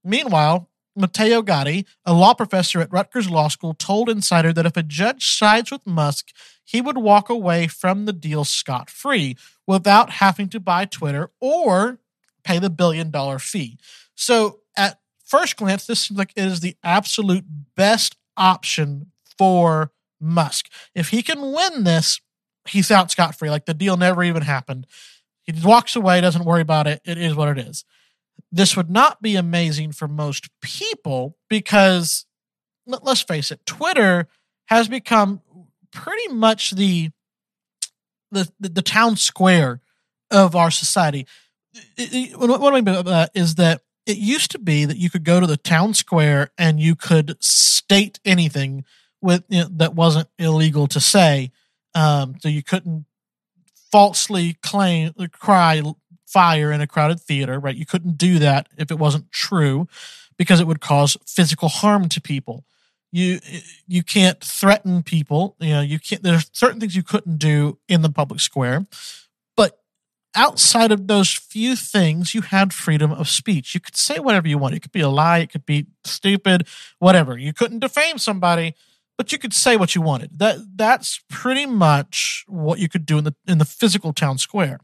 Meanwhile, 0.02 0.70
Matteo 0.96 1.42
Gatti, 1.42 1.86
a 2.06 2.14
law 2.14 2.32
professor 2.32 2.80
at 2.80 2.92
Rutgers 2.92 3.28
Law 3.28 3.48
School, 3.48 3.74
told 3.74 4.08
Insider 4.08 4.54
that 4.54 4.64
if 4.64 4.76
a 4.76 4.82
judge 4.82 5.36
sides 5.36 5.70
with 5.70 5.86
Musk, 5.86 6.28
he 6.64 6.80
would 6.80 6.96
walk 6.96 7.28
away 7.28 7.66
from 7.66 8.06
the 8.06 8.12
deal 8.12 8.44
scot 8.44 8.88
free 8.88 9.36
without 9.66 10.10
having 10.10 10.48
to 10.48 10.60
buy 10.60 10.86
Twitter 10.86 11.30
or 11.40 11.98
pay 12.42 12.58
the 12.58 12.70
billion 12.70 13.10
dollar 13.10 13.38
fee. 13.38 13.78
So, 14.14 14.60
at 14.76 15.00
first 15.24 15.56
glance, 15.56 15.86
this 15.86 16.00
seems 16.00 16.18
like 16.18 16.32
it 16.36 16.44
is 16.44 16.60
the 16.60 16.76
absolute 16.82 17.44
best 17.74 18.16
option 18.36 19.12
for 19.38 19.92
Musk. 20.20 20.70
If 20.94 21.08
he 21.08 21.22
can 21.22 21.52
win 21.52 21.84
this, 21.84 22.20
he's 22.68 22.90
out 22.90 23.10
scot 23.10 23.36
free. 23.36 23.50
Like 23.50 23.66
the 23.66 23.74
deal 23.74 23.96
never 23.96 24.22
even 24.22 24.42
happened. 24.42 24.86
He 25.42 25.52
walks 25.64 25.96
away, 25.96 26.20
doesn't 26.20 26.44
worry 26.44 26.60
about 26.60 26.86
it. 26.86 27.00
It 27.04 27.18
is 27.18 27.34
what 27.34 27.48
it 27.48 27.58
is. 27.58 27.84
This 28.50 28.76
would 28.76 28.90
not 28.90 29.20
be 29.20 29.34
amazing 29.34 29.92
for 29.92 30.06
most 30.06 30.48
people 30.60 31.36
because, 31.48 32.26
let's 32.86 33.22
face 33.22 33.50
it, 33.50 33.64
Twitter 33.66 34.28
has 34.66 34.88
become 34.88 35.40
pretty 35.90 36.32
much 36.32 36.70
the 36.72 37.10
the 38.30 38.50
the, 38.60 38.68
the 38.68 38.82
town 38.82 39.16
square 39.16 39.80
of 40.30 40.54
our 40.54 40.70
society. 40.70 41.26
What 42.36 42.72
I 42.72 42.74
mean 42.74 42.84
by 42.84 43.02
that 43.02 43.30
is 43.34 43.56
that 43.56 43.82
it 44.06 44.16
used 44.16 44.50
to 44.52 44.58
be 44.58 44.84
that 44.84 44.96
you 44.96 45.10
could 45.10 45.24
go 45.24 45.40
to 45.40 45.46
the 45.46 45.56
town 45.56 45.94
square 45.94 46.50
and 46.58 46.80
you 46.80 46.96
could 46.96 47.36
state 47.42 48.18
anything 48.24 48.84
with 49.20 49.44
you 49.48 49.60
know, 49.60 49.68
that 49.70 49.94
wasn't 49.94 50.28
illegal 50.38 50.86
to 50.88 51.00
say. 51.00 51.52
Um, 51.94 52.36
so 52.40 52.48
you 52.48 52.62
couldn't 52.62 53.06
falsely 53.90 54.54
claim 54.62 55.12
cry 55.32 55.82
fire 56.26 56.72
in 56.72 56.80
a 56.80 56.86
crowded 56.86 57.20
theater, 57.20 57.60
right? 57.60 57.76
You 57.76 57.86
couldn't 57.86 58.16
do 58.16 58.38
that 58.38 58.68
if 58.78 58.90
it 58.90 58.98
wasn't 58.98 59.30
true 59.30 59.86
because 60.38 60.60
it 60.60 60.66
would 60.66 60.80
cause 60.80 61.16
physical 61.26 61.68
harm 61.68 62.08
to 62.08 62.20
people. 62.20 62.64
You 63.12 63.40
you 63.86 64.02
can't 64.02 64.40
threaten 64.40 65.02
people. 65.02 65.56
You 65.60 65.74
know 65.74 65.80
you 65.82 65.98
can't. 65.98 66.22
There's 66.22 66.48
certain 66.52 66.80
things 66.80 66.96
you 66.96 67.02
couldn't 67.02 67.36
do 67.36 67.78
in 67.86 68.00
the 68.00 68.10
public 68.10 68.40
square 68.40 68.86
outside 70.34 70.92
of 70.92 71.06
those 71.06 71.30
few 71.32 71.76
things, 71.76 72.34
you 72.34 72.42
had 72.42 72.72
freedom 72.72 73.12
of 73.12 73.28
speech. 73.28 73.74
You 73.74 73.80
could 73.80 73.96
say 73.96 74.18
whatever 74.18 74.48
you 74.48 74.58
want. 74.58 74.74
It 74.74 74.80
could 74.80 74.92
be 74.92 75.00
a 75.00 75.08
lie, 75.08 75.38
it 75.38 75.50
could 75.50 75.66
be 75.66 75.86
stupid, 76.04 76.66
whatever. 76.98 77.36
You 77.36 77.52
couldn't 77.52 77.80
defame 77.80 78.18
somebody, 78.18 78.74
but 79.16 79.32
you 79.32 79.38
could 79.38 79.52
say 79.52 79.76
what 79.76 79.94
you 79.94 80.02
wanted. 80.02 80.38
That 80.38 80.58
that's 80.76 81.20
pretty 81.28 81.66
much 81.66 82.44
what 82.48 82.78
you 82.78 82.88
could 82.88 83.06
do 83.06 83.18
in 83.18 83.24
the 83.24 83.34
in 83.46 83.58
the 83.58 83.64
physical 83.64 84.12
town 84.12 84.38
square. 84.38 84.80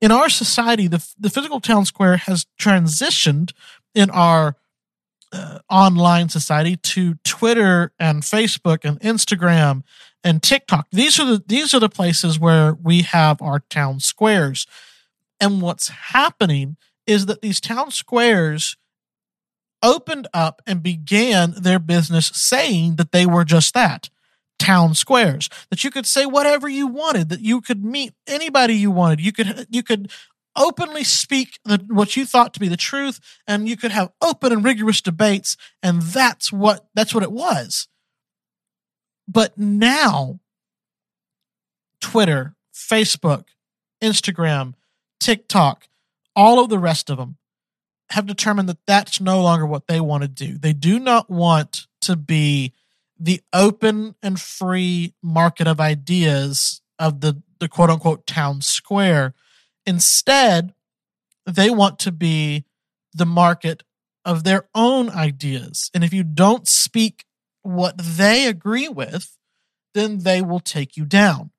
In 0.00 0.10
our 0.12 0.28
society, 0.28 0.88
the 0.88 1.06
the 1.18 1.30
physical 1.30 1.60
town 1.60 1.84
square 1.84 2.16
has 2.16 2.46
transitioned 2.58 3.52
in 3.94 4.10
our 4.10 4.56
uh, 5.32 5.58
online 5.68 6.28
society 6.28 6.76
to 6.76 7.14
Twitter 7.24 7.92
and 7.98 8.22
Facebook 8.22 8.84
and 8.84 9.00
Instagram 9.00 9.82
and 10.22 10.42
TikTok. 10.42 10.86
These 10.90 11.18
are 11.18 11.26
the 11.26 11.42
these 11.46 11.74
are 11.74 11.80
the 11.80 11.88
places 11.88 12.38
where 12.38 12.74
we 12.74 13.02
have 13.02 13.40
our 13.40 13.60
town 13.70 14.00
squares. 14.00 14.66
And 15.40 15.62
what's 15.62 15.88
happening 15.88 16.76
is 17.06 17.26
that 17.26 17.40
these 17.40 17.60
town 17.60 17.90
squares 17.90 18.76
opened 19.82 20.28
up 20.34 20.60
and 20.66 20.82
began 20.82 21.54
their 21.56 21.78
business 21.78 22.30
saying 22.34 22.96
that 22.96 23.12
they 23.12 23.24
were 23.24 23.44
just 23.44 23.72
that 23.74 24.10
town 24.58 24.94
squares 24.94 25.48
that 25.70 25.82
you 25.82 25.90
could 25.90 26.04
say 26.04 26.26
whatever 26.26 26.68
you 26.68 26.86
wanted 26.86 27.30
that 27.30 27.40
you 27.40 27.62
could 27.62 27.82
meet 27.82 28.12
anybody 28.26 28.74
you 28.74 28.90
wanted 28.90 29.18
you 29.18 29.32
could 29.32 29.66
you 29.70 29.82
could 29.82 30.12
openly 30.54 31.02
speak 31.02 31.58
the, 31.64 31.82
what 31.88 32.14
you 32.14 32.26
thought 32.26 32.52
to 32.52 32.60
be 32.60 32.68
the 32.68 32.76
truth 32.76 33.20
and 33.46 33.68
you 33.70 33.76
could 33.76 33.90
have 33.90 34.12
open 34.20 34.52
and 34.52 34.62
rigorous 34.62 35.00
debates 35.00 35.56
and 35.82 36.02
that's 36.02 36.52
what 36.52 36.86
that's 36.94 37.14
what 37.14 37.22
it 37.22 37.32
was 37.32 37.88
but 39.30 39.56
now, 39.56 40.40
Twitter, 42.00 42.56
Facebook, 42.74 43.44
Instagram, 44.02 44.74
TikTok, 45.20 45.88
all 46.34 46.58
of 46.58 46.68
the 46.68 46.78
rest 46.78 47.10
of 47.10 47.18
them 47.18 47.36
have 48.10 48.26
determined 48.26 48.68
that 48.68 48.84
that's 48.86 49.20
no 49.20 49.40
longer 49.40 49.64
what 49.64 49.86
they 49.86 50.00
want 50.00 50.22
to 50.22 50.28
do. 50.28 50.58
They 50.58 50.72
do 50.72 50.98
not 50.98 51.30
want 51.30 51.86
to 52.02 52.16
be 52.16 52.72
the 53.18 53.40
open 53.52 54.16
and 54.20 54.40
free 54.40 55.14
market 55.22 55.68
of 55.68 55.78
ideas 55.78 56.80
of 56.98 57.20
the, 57.20 57.40
the 57.60 57.68
quote 57.68 57.90
unquote 57.90 58.26
town 58.26 58.62
square. 58.62 59.34
Instead, 59.86 60.74
they 61.46 61.70
want 61.70 62.00
to 62.00 62.10
be 62.10 62.64
the 63.14 63.26
market 63.26 63.84
of 64.24 64.42
their 64.42 64.68
own 64.74 65.08
ideas. 65.08 65.90
And 65.94 66.02
if 66.02 66.12
you 66.12 66.24
don't 66.24 66.66
speak 66.66 67.24
what 67.62 67.96
they 67.98 68.46
agree 68.46 68.88
with, 68.88 69.36
then 69.94 70.18
they 70.18 70.42
will 70.42 70.60
take 70.60 70.96
you 70.96 71.04
down. 71.04 71.50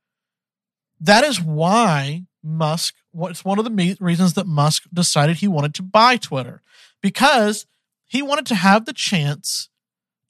That 1.00 1.24
is 1.24 1.42
why 1.42 2.26
Musk, 2.44 2.96
it's 3.14 3.46
one 3.46 3.60
of 3.60 3.66
the 3.66 3.98
reasons 4.00 4.34
that 4.34 4.48
Musk 4.48 4.84
decided 4.94 5.38
he 5.38 5.48
wanted 5.48 5.74
to 5.76 5.84
buy 5.84 6.18
Twitter 6.18 6.62
because 7.02 7.66
he 8.08 8.22
wanted 8.22 8.46
to 8.48 8.56
have 8.56 8.86
the 8.86 8.94
chance 8.94 9.70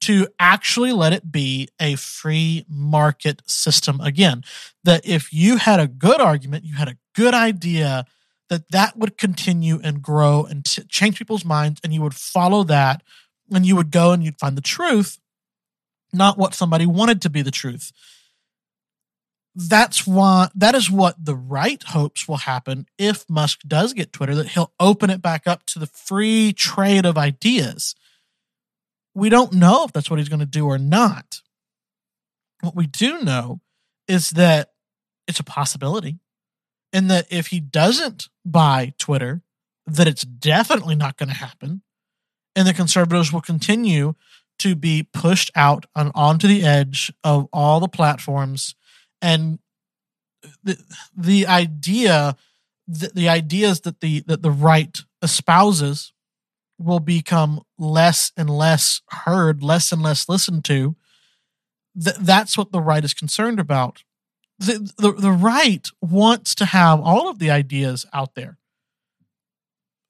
to 0.01 0.27
actually 0.39 0.91
let 0.91 1.13
it 1.13 1.31
be 1.31 1.69
a 1.79 1.95
free 1.95 2.65
market 2.67 3.41
system 3.45 4.01
again. 4.01 4.43
That 4.83 5.05
if 5.05 5.31
you 5.31 5.57
had 5.57 5.79
a 5.79 5.87
good 5.87 6.19
argument, 6.19 6.65
you 6.65 6.75
had 6.75 6.87
a 6.87 6.97
good 7.15 7.33
idea, 7.33 8.05
that 8.49 8.71
that 8.71 8.97
would 8.97 9.17
continue 9.17 9.79
and 9.83 10.01
grow 10.01 10.43
and 10.43 10.65
t- 10.65 10.83
change 10.89 11.17
people's 11.17 11.45
minds, 11.45 11.79
and 11.83 11.93
you 11.93 12.01
would 12.01 12.15
follow 12.15 12.63
that, 12.63 13.03
and 13.51 13.65
you 13.65 13.75
would 13.75 13.91
go 13.91 14.11
and 14.11 14.23
you'd 14.23 14.39
find 14.39 14.57
the 14.57 14.61
truth 14.61 15.19
not 16.13 16.37
what 16.37 16.53
somebody 16.53 16.85
wanted 16.85 17.21
to 17.21 17.29
be 17.29 17.41
the 17.41 17.51
truth. 17.51 17.91
That's 19.53 20.07
why 20.07 20.49
that 20.55 20.75
is 20.75 20.89
what 20.89 21.23
the 21.23 21.35
right 21.35 21.81
hopes 21.83 22.27
will 22.27 22.37
happen 22.37 22.85
if 22.97 23.29
Musk 23.29 23.61
does 23.67 23.93
get 23.93 24.13
Twitter, 24.13 24.35
that 24.35 24.49
he'll 24.49 24.71
open 24.79 25.09
it 25.09 25.21
back 25.21 25.45
up 25.45 25.65
to 25.67 25.79
the 25.79 25.87
free 25.87 26.53
trade 26.53 27.05
of 27.05 27.17
ideas. 27.17 27.95
We 29.13 29.27
don't 29.27 29.53
know 29.53 29.83
if 29.83 29.91
that's 29.91 30.09
what 30.09 30.19
he's 30.19 30.29
going 30.29 30.39
to 30.39 30.45
do 30.45 30.67
or 30.67 30.77
not. 30.77 31.41
What 32.61 32.75
we 32.75 32.87
do 32.87 33.21
know 33.21 33.59
is 34.07 34.31
that 34.31 34.71
it's 35.27 35.39
a 35.39 35.43
possibility. 35.43 36.19
And 36.93 37.09
that 37.09 37.25
if 37.29 37.47
he 37.47 37.59
doesn't 37.59 38.27
buy 38.45 38.93
Twitter, 38.97 39.41
that 39.85 40.07
it's 40.07 40.23
definitely 40.23 40.95
not 40.95 41.17
going 41.17 41.29
to 41.29 41.35
happen. 41.35 41.81
And 42.55 42.67
the 42.67 42.73
conservatives 42.73 43.31
will 43.31 43.41
continue 43.41 44.15
to 44.61 44.75
be 44.75 45.07
pushed 45.13 45.51
out 45.55 45.85
and 45.95 46.11
onto 46.15 46.47
the 46.47 46.63
edge 46.63 47.11
of 47.23 47.47
all 47.51 47.79
the 47.79 47.87
platforms. 47.87 48.75
And 49.21 49.59
the 50.63 50.77
the 51.15 51.47
idea 51.47 52.35
the, 52.87 53.11
the 53.13 53.29
ideas 53.29 53.81
that 53.81 54.01
the 54.01 54.21
that 54.21 54.41
the 54.41 54.51
right 54.51 55.01
espouses 55.21 56.13
will 56.79 56.99
become 56.99 57.61
less 57.77 58.31
and 58.35 58.49
less 58.49 59.01
heard 59.09 59.61
less 59.61 59.91
and 59.91 60.01
less 60.01 60.27
listened 60.27 60.65
to 60.65 60.95
Th- 62.01 62.15
that's 62.17 62.57
what 62.57 62.71
the 62.71 62.81
right 62.81 63.03
is 63.03 63.13
concerned 63.13 63.59
about. 63.59 64.03
The, 64.59 64.91
the 64.97 65.11
the 65.11 65.31
right 65.31 65.87
wants 66.01 66.55
to 66.55 66.65
have 66.65 67.01
all 67.01 67.29
of 67.29 67.39
the 67.39 67.49
ideas 67.49 68.05
out 68.13 68.35
there. 68.35 68.57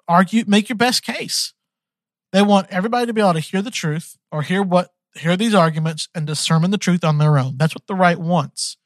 Argue 0.08 0.43
make 0.46 0.70
your 0.70 0.75
best 0.75 1.03
case 1.03 1.53
they 2.31 2.41
want 2.41 2.67
everybody 2.69 3.05
to 3.05 3.13
be 3.13 3.21
able 3.21 3.33
to 3.33 3.39
hear 3.39 3.61
the 3.61 3.71
truth 3.71 4.17
or 4.31 4.41
hear 4.41 4.63
what 4.63 4.91
hear 5.13 5.35
these 5.35 5.53
arguments 5.53 6.07
and 6.15 6.25
discern 6.25 6.69
the 6.71 6.77
truth 6.77 7.03
on 7.03 7.17
their 7.17 7.38
own. 7.38 7.57
That's 7.57 7.75
what 7.75 7.88
the 7.88 7.95
right 7.95 8.17
wants. 8.17 8.77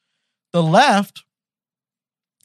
The 0.53 0.63
left 0.63 1.23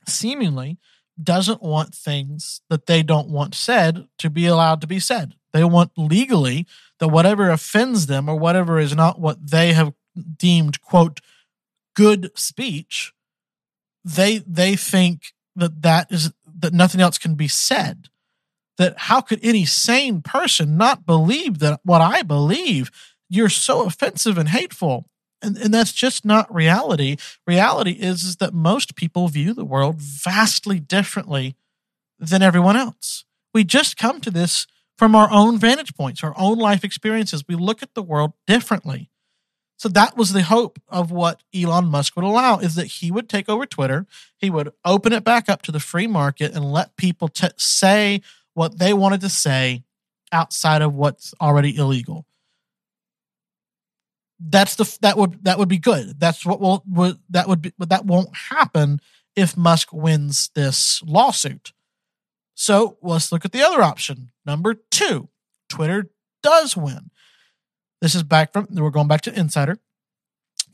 seemingly 0.07 0.79
doesn't 1.23 1.63
want 1.63 1.95
things 1.95 2.61
that 2.69 2.87
they 2.87 3.03
don't 3.03 3.29
want 3.29 3.55
said 3.55 4.07
to 4.19 4.31
be 4.31 4.47
allowed 4.47 4.81
to 4.83 4.87
be 4.87 4.99
said. 4.99 5.35
They 5.53 5.65
want 5.65 5.93
legally 5.97 6.67
that 6.99 7.09
whatever 7.09 7.51
offends 7.51 8.07
them 8.07 8.29
or 8.29 8.37
whatever 8.37 8.79
is 8.79 8.95
not 8.95 9.21
what 9.21 9.51
they 9.51 9.73
have 9.73 9.95
deemed 10.37 10.81
quote 10.81 11.21
good 11.95 12.31
speech, 12.35 13.13
they 14.05 14.39
they 14.39 14.77
think 14.77 15.33
that 15.57 15.83
that 15.83 16.11
is 16.11 16.33
that 16.59 16.73
nothing 16.73 17.01
else 17.01 17.19
can 17.19 17.35
be 17.35 17.49
said. 17.49 18.09
That 18.81 18.95
how 18.97 19.21
could 19.21 19.41
any 19.43 19.67
sane 19.67 20.23
person 20.23 20.79
not 20.79 21.05
believe 21.05 21.59
that 21.59 21.81
what 21.85 22.01
I 22.01 22.23
believe? 22.23 22.91
You're 23.29 23.51
so 23.51 23.85
offensive 23.85 24.39
and 24.39 24.49
hateful. 24.49 25.05
And, 25.43 25.59
and 25.59 25.75
that's 25.75 25.93
just 25.93 26.25
not 26.25 26.53
reality. 26.53 27.17
Reality 27.47 27.93
is, 27.93 28.25
is 28.25 28.37
that 28.37 28.55
most 28.55 28.97
people 28.97 29.29
view 29.29 29.53
the 29.53 29.67
world 29.67 29.97
vastly 30.01 30.81
differently 30.81 31.57
than 32.19 32.41
everyone 32.41 32.77
else. 32.77 33.27
We 33.53 33.65
just 33.65 33.99
come 33.99 34.19
to 34.23 34.31
this 34.31 34.67
from 34.97 35.15
our 35.15 35.31
own 35.31 35.59
vantage 35.59 35.95
points, 35.95 36.25
our 36.25 36.35
own 36.39 36.57
life 36.57 36.83
experiences. 36.83 37.45
We 37.47 37.57
look 37.57 37.83
at 37.83 37.93
the 37.93 38.03
world 38.03 38.33
differently. 38.47 39.11
So 39.77 39.91
that 39.91 40.17
was 40.17 40.33
the 40.33 40.43
hope 40.43 40.79
of 40.89 41.11
what 41.11 41.43
Elon 41.55 41.87
Musk 41.87 42.17
would 42.17 42.25
allow 42.25 42.59
is 42.59 42.77
that 42.77 42.87
he 42.87 43.11
would 43.11 43.29
take 43.29 43.51
over 43.51 43.67
Twitter, 43.67 44.07
he 44.39 44.49
would 44.49 44.73
open 44.87 45.13
it 45.13 45.23
back 45.23 45.51
up 45.51 45.61
to 45.63 45.73
the 45.73 45.81
free 45.81 46.07
market 46.07 46.55
and 46.55 46.73
let 46.73 46.97
people 46.97 47.29
t- 47.29 47.49
say 47.59 48.23
what 48.55 48.79
they 48.79 48.93
wanted 48.93 49.21
to 49.23 49.29
say 49.29 49.85
outside 50.33 50.83
of 50.83 50.95
what's 50.95 51.35
already 51.41 51.77
illegal. 51.77 52.27
That's 54.39 54.77
the 54.77 54.99
that 55.03 55.19
would 55.19 55.45
that 55.45 55.59
would 55.59 55.69
be 55.69 55.79
good. 55.79 56.19
That's 56.19 56.47
what 56.47 56.61
will 56.61 56.83
would, 56.89 57.19
that 57.31 57.49
would 57.49 57.61
be 57.61 57.73
but 57.79 57.91
that 57.91 58.07
won't 58.07 58.35
happen 58.35 59.01
if 59.37 59.57
Musk 59.57 59.93
wins 59.93 60.51
this 60.55 61.03
lawsuit. 61.05 61.73
So 62.55 62.97
let's 63.03 63.33
look 63.33 63.45
at 63.45 63.53
the 63.53 63.63
other 63.63 63.83
option. 63.83 64.31
Number 64.47 64.75
two, 64.75 65.29
Twitter 65.69 66.11
does 66.43 66.77
win. 66.77 67.11
This 68.01 68.15
is 68.15 68.23
back 68.23 68.53
from 68.53 68.67
we're 68.71 68.91
going 68.91 69.09
back 69.09 69.21
to 69.23 69.39
Insider. 69.39 69.79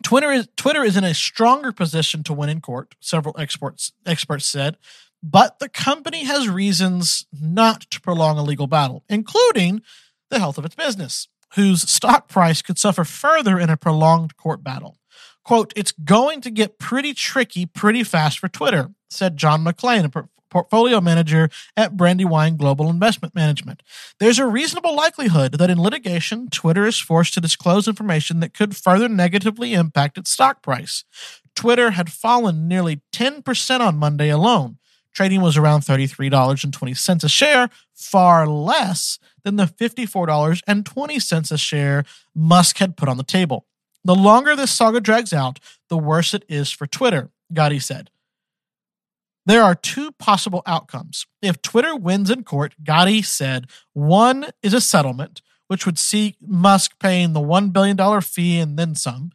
Twitter 0.02 0.30
is 0.30 0.48
Twitter 0.56 0.84
is 0.84 0.96
in 0.96 1.04
a 1.04 1.14
stronger 1.14 1.72
position 1.72 2.22
to 2.24 2.32
win 2.32 2.48
in 2.48 2.60
court, 2.60 2.94
several 3.00 3.34
experts 3.38 3.92
experts 4.04 4.46
said, 4.46 4.76
but 5.22 5.58
the 5.58 5.68
company 5.68 6.24
has 6.24 6.48
reasons 6.48 7.26
not 7.32 7.82
to 7.90 8.00
prolong 8.00 8.38
a 8.38 8.42
legal 8.42 8.66
battle, 8.66 9.04
including 9.08 9.82
the 10.30 10.38
health 10.38 10.58
of 10.58 10.64
its 10.64 10.74
business, 10.74 11.28
whose 11.54 11.88
stock 11.88 12.28
price 12.28 12.62
could 12.62 12.78
suffer 12.78 13.04
further 13.04 13.58
in 13.58 13.70
a 13.70 13.76
prolonged 13.76 14.36
court 14.36 14.62
battle. 14.62 14.98
Quote, 15.44 15.72
it's 15.76 15.92
going 15.92 16.40
to 16.40 16.50
get 16.50 16.78
pretty 16.78 17.14
tricky 17.14 17.66
pretty 17.66 18.02
fast 18.02 18.38
for 18.38 18.48
Twitter, 18.48 18.90
said 19.08 19.36
John 19.36 19.64
McClain, 19.64 20.04
a 20.04 20.28
portfolio 20.50 21.00
manager 21.00 21.48
at 21.76 21.96
Brandywine 21.96 22.56
Global 22.56 22.88
Investment 22.88 23.34
Management. 23.34 23.82
There's 24.18 24.38
a 24.38 24.46
reasonable 24.46 24.96
likelihood 24.96 25.52
that 25.54 25.70
in 25.70 25.80
litigation, 25.80 26.48
Twitter 26.50 26.86
is 26.86 26.98
forced 26.98 27.34
to 27.34 27.40
disclose 27.40 27.86
information 27.86 28.40
that 28.40 28.54
could 28.54 28.76
further 28.76 29.08
negatively 29.08 29.74
impact 29.74 30.18
its 30.18 30.30
stock 30.30 30.62
price. 30.62 31.04
Twitter 31.54 31.92
had 31.92 32.12
fallen 32.12 32.68
nearly 32.68 33.02
10% 33.12 33.80
on 33.80 33.96
Monday 33.96 34.28
alone. 34.28 34.78
Trading 35.16 35.40
was 35.40 35.56
around 35.56 35.80
$33.20 35.80 37.24
a 37.24 37.28
share, 37.30 37.70
far 37.94 38.46
less 38.46 39.18
than 39.44 39.56
the 39.56 39.64
$54.20 39.64 41.52
a 41.52 41.56
share 41.56 42.04
Musk 42.34 42.76
had 42.76 42.98
put 42.98 43.08
on 43.08 43.16
the 43.16 43.22
table. 43.22 43.64
The 44.04 44.14
longer 44.14 44.54
this 44.54 44.72
saga 44.72 45.00
drags 45.00 45.32
out, 45.32 45.58
the 45.88 45.96
worse 45.96 46.34
it 46.34 46.44
is 46.50 46.70
for 46.70 46.86
Twitter, 46.86 47.30
Gotti 47.50 47.82
said. 47.82 48.10
There 49.46 49.62
are 49.62 49.74
two 49.74 50.12
possible 50.12 50.62
outcomes. 50.66 51.24
If 51.40 51.62
Twitter 51.62 51.96
wins 51.96 52.28
in 52.28 52.44
court, 52.44 52.74
Gotti 52.84 53.24
said 53.24 53.70
one 53.94 54.50
is 54.62 54.74
a 54.74 54.82
settlement, 54.82 55.40
which 55.68 55.86
would 55.86 55.98
see 55.98 56.36
Musk 56.46 56.98
paying 57.00 57.32
the 57.32 57.40
$1 57.40 57.72
billion 57.72 58.20
fee 58.20 58.58
and 58.58 58.78
then 58.78 58.94
some. 58.94 59.32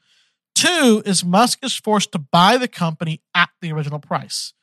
Two 0.54 1.02
is 1.08 1.26
Musk 1.26 1.66
is 1.66 1.76
forced 1.76 2.12
to 2.12 2.20
buy 2.20 2.58
the 2.58 2.68
company 2.68 3.24
at 3.34 3.50
the 3.62 3.72
original 3.72 3.98
price. 3.98 4.54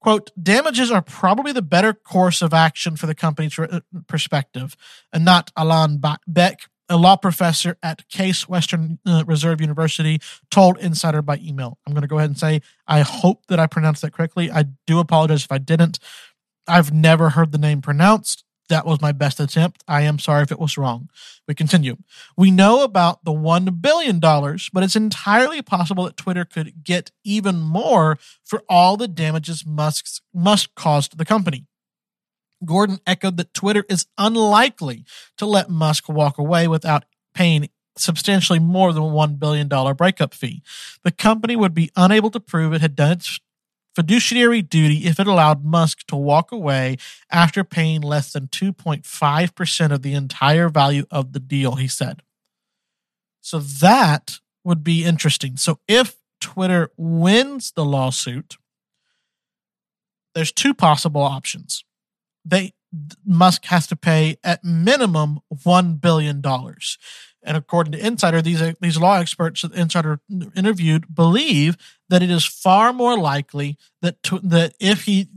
Quote, 0.00 0.30
damages 0.40 0.90
are 0.90 1.02
probably 1.02 1.52
the 1.52 1.62
better 1.62 1.92
course 1.92 2.42
of 2.42 2.54
action 2.54 2.96
for 2.96 3.06
the 3.06 3.14
company's 3.14 3.58
perspective. 4.06 4.76
And 5.12 5.24
not 5.24 5.50
Alain 5.56 6.00
Beck, 6.26 6.60
a 6.88 6.96
law 6.96 7.16
professor 7.16 7.76
at 7.82 8.08
Case 8.08 8.48
Western 8.48 8.98
uh, 9.04 9.24
Reserve 9.26 9.60
University, 9.60 10.20
told 10.50 10.78
Insider 10.78 11.22
by 11.22 11.38
email. 11.38 11.78
I'm 11.86 11.92
going 11.92 12.02
to 12.02 12.08
go 12.08 12.18
ahead 12.18 12.30
and 12.30 12.38
say, 12.38 12.60
I 12.86 13.00
hope 13.00 13.46
that 13.48 13.58
I 13.58 13.66
pronounced 13.66 14.02
that 14.02 14.12
correctly. 14.12 14.50
I 14.50 14.66
do 14.86 15.00
apologize 15.00 15.44
if 15.44 15.50
I 15.50 15.58
didn't. 15.58 15.98
I've 16.68 16.92
never 16.92 17.30
heard 17.30 17.52
the 17.52 17.58
name 17.58 17.82
pronounced. 17.82 18.44
That 18.68 18.84
was 18.84 19.00
my 19.00 19.12
best 19.12 19.38
attempt. 19.38 19.84
I 19.86 20.02
am 20.02 20.18
sorry 20.18 20.42
if 20.42 20.50
it 20.50 20.58
was 20.58 20.76
wrong. 20.76 21.08
We 21.46 21.54
continue. 21.54 21.96
We 22.36 22.50
know 22.50 22.82
about 22.82 23.24
the 23.24 23.32
$1 23.32 23.80
billion, 23.80 24.18
but 24.18 24.82
it's 24.82 24.96
entirely 24.96 25.62
possible 25.62 26.04
that 26.04 26.16
Twitter 26.16 26.44
could 26.44 26.82
get 26.82 27.12
even 27.24 27.60
more 27.60 28.18
for 28.44 28.64
all 28.68 28.96
the 28.96 29.08
damages 29.08 29.64
Musk's, 29.64 30.20
Musk 30.34 30.70
caused 30.74 31.16
the 31.16 31.24
company. 31.24 31.66
Gordon 32.64 32.98
echoed 33.06 33.36
that 33.36 33.54
Twitter 33.54 33.84
is 33.88 34.06
unlikely 34.18 35.04
to 35.36 35.46
let 35.46 35.70
Musk 35.70 36.08
walk 36.08 36.38
away 36.38 36.66
without 36.66 37.04
paying 37.34 37.68
substantially 37.98 38.58
more 38.58 38.92
than 38.92 39.02
a 39.02 39.06
$1 39.06 39.38
billion 39.38 39.68
breakup 39.68 40.34
fee. 40.34 40.62
The 41.02 41.10
company 41.10 41.56
would 41.56 41.74
be 41.74 41.90
unable 41.96 42.30
to 42.30 42.40
prove 42.40 42.72
it 42.72 42.80
had 42.80 42.96
done 42.96 43.12
its 43.12 43.40
fiduciary 43.96 44.60
duty 44.60 45.06
if 45.06 45.18
it 45.18 45.26
allowed 45.26 45.64
Musk 45.64 46.06
to 46.06 46.16
walk 46.16 46.52
away 46.52 46.98
after 47.30 47.64
paying 47.64 48.02
less 48.02 48.32
than 48.32 48.46
2.5% 48.48 49.90
of 49.90 50.02
the 50.02 50.12
entire 50.12 50.68
value 50.68 51.06
of 51.10 51.32
the 51.32 51.40
deal, 51.40 51.76
he 51.76 51.88
said. 51.88 52.20
So 53.40 53.58
that 53.58 54.38
would 54.64 54.84
be 54.84 55.04
interesting. 55.04 55.56
So 55.56 55.80
if 55.88 56.16
Twitter 56.40 56.90
wins 56.98 57.72
the 57.72 57.84
lawsuit, 57.84 58.58
there's 60.34 60.52
two 60.52 60.74
possible 60.74 61.22
options 61.22 61.82
they 62.44 62.72
Musk 63.26 63.64
has 63.66 63.86
to 63.88 63.96
pay 63.96 64.36
at 64.44 64.64
minimum 64.64 65.40
one 65.64 65.94
billion 65.94 66.40
dollars. 66.40 66.98
And 67.42 67.56
according 67.56 67.92
to 67.92 68.06
Insider, 68.06 68.40
these 68.40 68.62
these 68.80 68.98
law 68.98 69.18
experts 69.18 69.62
that 69.62 69.74
Insider 69.74 70.20
interviewed 70.54 71.14
believe 71.14 71.76
that 72.08 72.22
it 72.22 72.30
is 72.30 72.44
far 72.44 72.92
more 72.92 73.18
likely 73.18 73.76
that 74.02 74.16
that 74.42 74.74
if 74.80 75.04
he 75.04 75.28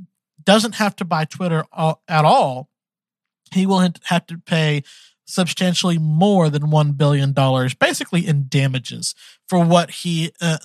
doesn't 0.43 0.75
have 0.75 0.95
to 0.97 1.05
buy 1.05 1.25
Twitter 1.25 1.65
at 2.08 2.25
all, 2.25 2.69
he 3.53 3.65
will 3.65 3.88
have 4.05 4.25
to 4.27 4.38
pay 4.38 4.84
substantially 5.25 5.97
more 5.97 6.49
than 6.49 6.71
one 6.71 6.93
billion 6.93 7.34
dollars, 7.34 7.73
basically 7.73 8.25
in 8.25 8.47
damages 8.47 9.13
for 9.47 9.63
what 9.63 9.91
he 9.91 10.32
uh, 10.41 10.58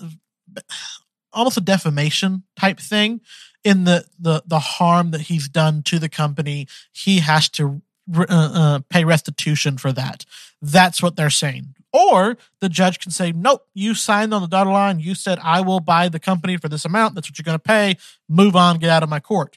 almost 1.32 1.56
a 1.56 1.60
defamation 1.60 2.44
type 2.56 2.78
thing 2.80 3.20
in 3.62 3.84
the 3.84 4.04
the 4.18 4.42
the 4.46 4.58
harm 4.58 5.10
that 5.10 5.22
he's 5.22 5.48
done 5.48 5.82
to 5.82 5.98
the 5.98 6.08
company. 6.08 6.66
He 6.92 7.18
has 7.20 7.48
to 7.50 7.82
uh, 8.16 8.24
uh, 8.28 8.78
pay 8.90 9.04
restitution 9.04 9.78
for 9.78 9.92
that. 9.92 10.24
That's 10.60 11.02
what 11.02 11.16
they're 11.16 11.30
saying 11.30 11.74
or 11.94 12.36
the 12.60 12.68
judge 12.68 12.98
can 12.98 13.10
say 13.10 13.32
nope 13.32 13.66
you 13.72 13.94
signed 13.94 14.34
on 14.34 14.42
the 14.42 14.48
dotted 14.48 14.72
line 14.72 14.98
you 15.00 15.14
said 15.14 15.38
i 15.42 15.60
will 15.62 15.80
buy 15.80 16.08
the 16.08 16.20
company 16.20 16.58
for 16.58 16.68
this 16.68 16.84
amount 16.84 17.14
that's 17.14 17.30
what 17.30 17.38
you're 17.38 17.44
going 17.44 17.58
to 17.58 17.58
pay 17.58 17.96
move 18.28 18.54
on 18.54 18.78
get 18.78 18.90
out 18.90 19.02
of 19.02 19.08
my 19.08 19.20
court 19.20 19.56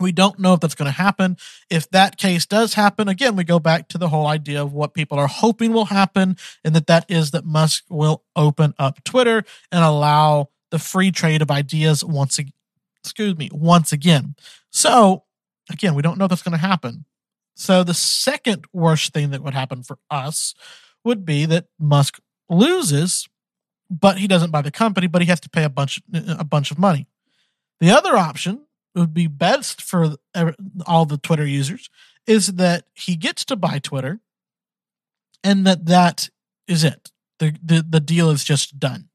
we 0.00 0.12
don't 0.12 0.38
know 0.38 0.54
if 0.54 0.60
that's 0.60 0.74
going 0.74 0.86
to 0.86 0.96
happen. 0.96 1.36
If 1.70 1.90
that 1.90 2.18
case 2.18 2.46
does 2.46 2.74
happen, 2.74 3.08
again, 3.08 3.36
we 3.36 3.44
go 3.44 3.58
back 3.58 3.88
to 3.88 3.98
the 3.98 4.08
whole 4.08 4.26
idea 4.26 4.62
of 4.62 4.72
what 4.72 4.94
people 4.94 5.18
are 5.18 5.26
hoping 5.26 5.72
will 5.72 5.86
happen, 5.86 6.36
and 6.64 6.74
that 6.74 6.86
that 6.86 7.06
is 7.08 7.30
that 7.30 7.44
Musk 7.44 7.84
will 7.88 8.22
open 8.34 8.74
up 8.78 9.02
Twitter 9.04 9.44
and 9.72 9.84
allow 9.84 10.50
the 10.70 10.78
free 10.78 11.10
trade 11.10 11.42
of 11.42 11.50
ideas 11.50 12.04
once 12.04 12.38
again. 12.38 12.52
Excuse 13.02 13.36
me, 13.36 13.48
once 13.52 13.92
again. 13.92 14.34
So 14.70 15.24
again, 15.70 15.94
we 15.94 16.02
don't 16.02 16.18
know 16.18 16.24
if 16.24 16.30
that's 16.30 16.42
going 16.42 16.58
to 16.58 16.66
happen. 16.66 17.04
So 17.54 17.84
the 17.84 17.94
second 17.94 18.66
worst 18.72 19.14
thing 19.14 19.30
that 19.30 19.42
would 19.42 19.54
happen 19.54 19.82
for 19.82 19.98
us 20.10 20.54
would 21.06 21.24
be 21.24 21.46
that 21.46 21.66
Musk 21.78 22.20
loses, 22.50 23.28
but 23.88 24.18
he 24.18 24.26
doesn't 24.26 24.50
buy 24.50 24.60
the 24.60 24.70
company, 24.70 25.06
but 25.06 25.22
he 25.22 25.28
has 25.28 25.40
to 25.40 25.48
pay 25.48 25.64
a 25.64 25.70
bunch 25.70 26.02
a 26.12 26.44
bunch 26.44 26.70
of 26.70 26.78
money. 26.78 27.06
The 27.80 27.90
other 27.90 28.16
option 28.16 28.66
would 28.94 29.14
be 29.14 29.28
best 29.28 29.80
for 29.80 30.16
all 30.84 31.06
the 31.06 31.16
Twitter 31.16 31.46
users 31.46 31.88
is 32.26 32.54
that 32.54 32.84
he 32.92 33.14
gets 33.14 33.44
to 33.44 33.56
buy 33.56 33.78
Twitter, 33.78 34.20
and 35.44 35.64
that 35.66 35.86
that 35.86 36.28
is 36.66 36.82
it. 36.84 37.10
the 37.38 37.56
the 37.62 37.86
The 37.88 38.00
deal 38.00 38.30
is 38.30 38.42
just 38.42 38.78
done. 38.78 39.08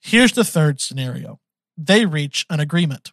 Here's 0.00 0.32
the 0.32 0.44
third 0.44 0.80
scenario 0.80 1.40
they 1.76 2.04
reach 2.04 2.46
an 2.50 2.60
agreement. 2.60 3.10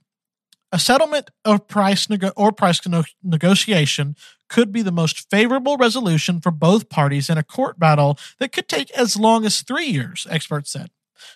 A 0.71 0.79
settlement 0.79 1.29
of 1.43 1.67
price 1.67 2.07
or 2.37 2.51
price 2.51 2.85
nego- 2.85 3.03
negotiation 3.21 4.15
could 4.47 4.71
be 4.71 4.81
the 4.81 4.91
most 4.91 5.29
favorable 5.29 5.77
resolution 5.77 6.39
for 6.39 6.51
both 6.51 6.89
parties 6.89 7.29
in 7.29 7.37
a 7.37 7.43
court 7.43 7.77
battle 7.77 8.17
that 8.39 8.53
could 8.53 8.69
take 8.69 8.89
as 8.91 9.17
long 9.17 9.45
as 9.45 9.61
three 9.61 9.87
years, 9.87 10.25
experts 10.29 10.71
said. 10.71 10.89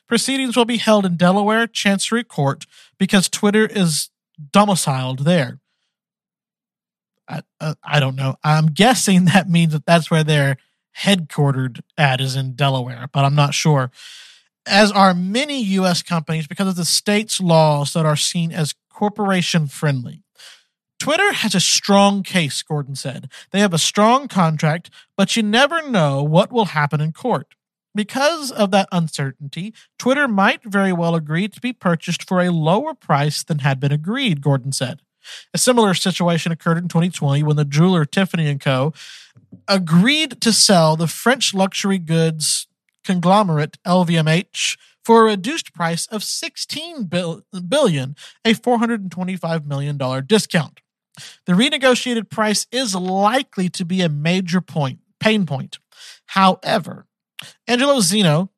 Proceedings 0.08 0.56
will 0.56 0.66
be 0.66 0.78
held 0.78 1.06
in 1.06 1.18
Delaware 1.18 1.68
Chancery 1.68 2.24
Court 2.24 2.66
because 2.98 3.30
Twitter 3.30 3.66
is 3.66 4.10
domiciled 4.52 5.20
there. 5.20 5.60
I, 7.28 7.42
uh, 7.60 7.76
I 7.84 8.00
don't 8.00 8.16
know. 8.16 8.36
I'm 8.44 8.68
guessing 8.68 9.26
that 9.34 9.50
means 9.50 9.74
that 9.74 9.86
that's 9.86 10.10
where 10.10 10.24
they're 10.24 10.58
headquartered 10.98 11.82
at 11.98 12.22
is 12.22 12.36
in 12.36 12.54
Delaware, 12.54 13.10
but 13.12 13.26
I'm 13.26 13.36
not 13.36 13.54
sure. 13.54 13.92
As 14.66 14.92
are 14.92 15.14
many 15.14 15.62
U.S. 15.62 16.02
companies 16.02 16.48
because 16.48 16.68
of 16.68 16.76
the 16.76 16.86
state's 16.86 17.40
laws 17.40 17.94
that 17.94 18.06
are 18.06 18.16
seen 18.16 18.52
as 18.52 18.74
corporation 18.96 19.68
friendly. 19.68 20.24
Twitter 21.00 21.34
has 21.34 21.54
a 21.54 21.60
strong 21.60 22.24
case, 22.24 22.64
Gordon 22.64 22.96
said. 22.96 23.30
They 23.52 23.60
have 23.60 23.74
a 23.74 23.78
strong 23.78 24.30
contract, 24.30 24.90
but 25.18 25.36
you 25.36 25.44
never 25.44 25.88
know 25.88 26.24
what 26.24 26.52
will 26.52 26.66
happen 26.66 27.02
in 27.02 27.12
court. 27.12 27.56
Because 27.94 28.52
of 28.52 28.72
that 28.72 28.88
uncertainty, 28.94 29.74
Twitter 30.00 30.30
might 30.30 30.64
very 30.64 30.94
well 30.94 31.14
agree 31.14 31.50
to 31.50 31.60
be 31.60 31.74
purchased 31.74 32.26
for 32.26 32.42
a 32.42 32.52
lower 32.52 32.94
price 32.94 33.44
than 33.44 33.60
had 33.60 33.82
been 33.82 33.92
agreed, 33.92 34.42
Gordon 34.42 34.72
said. 34.72 35.02
A 35.54 35.58
similar 35.58 35.94
situation 35.94 36.54
occurred 36.54 36.78
in 36.78 36.88
2020 36.88 37.44
when 37.44 37.58
the 37.58 37.66
jeweler 37.66 38.06
Tiffany 38.06 38.58
& 38.58 38.60
Co. 38.60 38.94
agreed 39.68 40.40
to 40.40 40.54
sell 40.54 40.96
the 40.96 41.08
French 41.08 41.54
luxury 41.54 42.00
goods 42.00 42.68
conglomerate 43.04 43.78
LVMH 43.86 44.78
for 45.06 45.22
a 45.22 45.32
reduced 45.32 45.74
price 45.74 46.08
of 46.08 46.24
16 46.24 47.04
billion, 47.06 48.16
a 48.44 48.54
425 48.56 49.66
million 49.68 49.98
dollar 49.98 50.22
discount. 50.22 50.82
The 51.46 51.54
renegotiated 51.54 52.30
price 52.30 52.68
is 52.72 52.96
likely 52.96 53.70
to 53.70 53.86
be 53.86 54.02
a 54.02 54.10
major 54.10 54.60
point 54.60 55.00
pain 55.20 55.46
point. 55.46 55.80
However, 56.28 57.06
Angelo 57.68 58.00
Zino, 58.00 58.50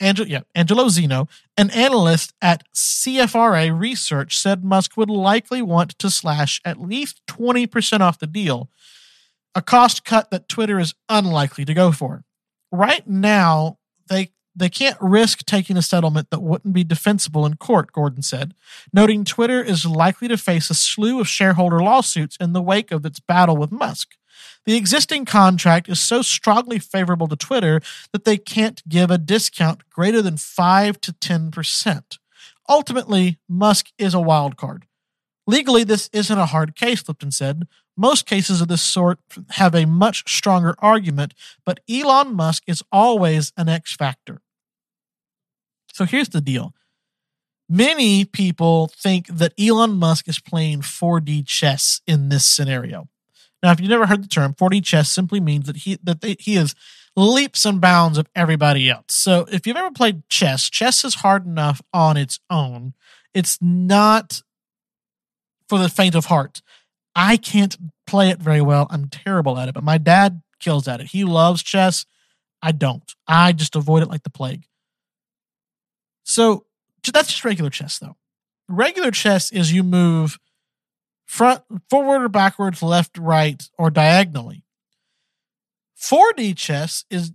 Angelo, 0.00 0.28
yeah, 0.28 0.40
Angelo 0.54 0.84
Zino, 0.86 1.28
an 1.56 1.70
analyst 1.70 2.32
at 2.40 2.64
CFRA 2.74 3.78
Research, 3.78 4.38
said 4.38 4.64
Musk 4.64 4.96
would 4.96 5.10
likely 5.10 5.60
want 5.60 5.98
to 5.98 6.10
slash 6.10 6.60
at 6.64 6.80
least 6.80 7.20
20% 7.26 8.00
off 8.00 8.18
the 8.18 8.26
deal, 8.26 8.70
a 9.54 9.60
cost 9.60 10.04
cut 10.04 10.30
that 10.30 10.48
Twitter 10.48 10.78
is 10.78 10.94
unlikely 11.08 11.64
to 11.64 11.74
go 11.74 11.92
for. 11.92 12.24
Right 12.72 13.06
now, 13.06 13.78
they 14.08 14.30
they 14.54 14.68
can't 14.68 14.96
risk 15.00 15.44
taking 15.44 15.76
a 15.76 15.82
settlement 15.82 16.30
that 16.30 16.42
wouldn't 16.42 16.74
be 16.74 16.84
defensible 16.84 17.46
in 17.46 17.56
court, 17.56 17.92
Gordon 17.92 18.22
said, 18.22 18.54
noting 18.92 19.24
Twitter 19.24 19.62
is 19.62 19.86
likely 19.86 20.28
to 20.28 20.36
face 20.36 20.70
a 20.70 20.74
slew 20.74 21.20
of 21.20 21.28
shareholder 21.28 21.80
lawsuits 21.80 22.36
in 22.40 22.52
the 22.52 22.62
wake 22.62 22.90
of 22.90 23.06
its 23.06 23.20
battle 23.20 23.56
with 23.56 23.70
Musk. 23.70 24.16
The 24.66 24.76
existing 24.76 25.24
contract 25.24 25.88
is 25.88 26.00
so 26.00 26.22
strongly 26.22 26.78
favorable 26.78 27.28
to 27.28 27.36
Twitter 27.36 27.80
that 28.12 28.24
they 28.24 28.36
can't 28.36 28.86
give 28.88 29.10
a 29.10 29.18
discount 29.18 29.88
greater 29.90 30.22
than 30.22 30.36
5 30.36 31.00
to 31.02 31.12
10%. 31.12 32.18
Ultimately, 32.68 33.38
Musk 33.48 33.86
is 33.98 34.14
a 34.14 34.20
wild 34.20 34.56
card. 34.56 34.86
Legally, 35.46 35.82
this 35.82 36.08
isn't 36.12 36.38
a 36.38 36.46
hard 36.46 36.76
case, 36.76 37.08
Lipton 37.08 37.32
said. 37.32 37.66
Most 38.00 38.24
cases 38.24 38.62
of 38.62 38.68
this 38.68 38.80
sort 38.80 39.18
have 39.50 39.74
a 39.74 39.84
much 39.84 40.24
stronger 40.26 40.74
argument, 40.78 41.34
but 41.66 41.80
Elon 41.86 42.34
Musk 42.34 42.62
is 42.66 42.82
always 42.90 43.52
an 43.58 43.68
X 43.68 43.94
factor. 43.94 44.40
So 45.92 46.06
here's 46.06 46.30
the 46.30 46.40
deal. 46.40 46.74
Many 47.68 48.24
people 48.24 48.88
think 48.88 49.26
that 49.26 49.52
Elon 49.60 49.96
Musk 49.96 50.28
is 50.28 50.40
playing 50.40 50.80
4D 50.80 51.46
chess 51.46 52.00
in 52.06 52.30
this 52.30 52.46
scenario. 52.46 53.06
Now, 53.62 53.72
if 53.72 53.80
you've 53.80 53.90
never 53.90 54.06
heard 54.06 54.24
the 54.24 54.28
term, 54.28 54.54
4D 54.54 54.82
chess 54.82 55.10
simply 55.10 55.38
means 55.38 55.66
that 55.66 55.76
he 55.76 55.98
that 56.02 56.24
he 56.40 56.56
is 56.56 56.74
leaps 57.16 57.66
and 57.66 57.82
bounds 57.82 58.16
of 58.16 58.26
everybody 58.34 58.88
else. 58.88 59.04
So 59.08 59.46
if 59.52 59.66
you've 59.66 59.76
ever 59.76 59.90
played 59.90 60.26
chess, 60.30 60.70
chess 60.70 61.04
is 61.04 61.16
hard 61.16 61.44
enough 61.44 61.82
on 61.92 62.16
its 62.16 62.40
own. 62.48 62.94
It's 63.34 63.58
not 63.60 64.40
for 65.68 65.78
the 65.78 65.90
faint 65.90 66.14
of 66.14 66.24
heart. 66.24 66.62
I 67.22 67.36
can't 67.36 67.76
play 68.06 68.30
it 68.30 68.38
very 68.38 68.62
well. 68.62 68.86
I'm 68.88 69.10
terrible 69.10 69.58
at 69.58 69.68
it, 69.68 69.74
but 69.74 69.84
my 69.84 69.98
dad 69.98 70.40
kills 70.58 70.88
at 70.88 71.00
it. 71.00 71.08
He 71.08 71.22
loves 71.22 71.62
chess. 71.62 72.06
I 72.62 72.72
don't. 72.72 73.14
I 73.28 73.52
just 73.52 73.76
avoid 73.76 74.02
it 74.02 74.08
like 74.08 74.22
the 74.22 74.30
plague. 74.30 74.64
So 76.24 76.64
that's 77.12 77.28
just 77.28 77.44
regular 77.44 77.68
chess, 77.68 77.98
though. 77.98 78.16
Regular 78.70 79.10
chess 79.10 79.52
is 79.52 79.70
you 79.70 79.82
move 79.82 80.38
front, 81.26 81.62
forward 81.90 82.22
or 82.22 82.30
backwards, 82.30 82.82
left, 82.82 83.18
right, 83.18 83.62
or 83.76 83.90
diagonally. 83.90 84.64
4D 86.00 86.56
chess 86.56 87.04
is 87.10 87.32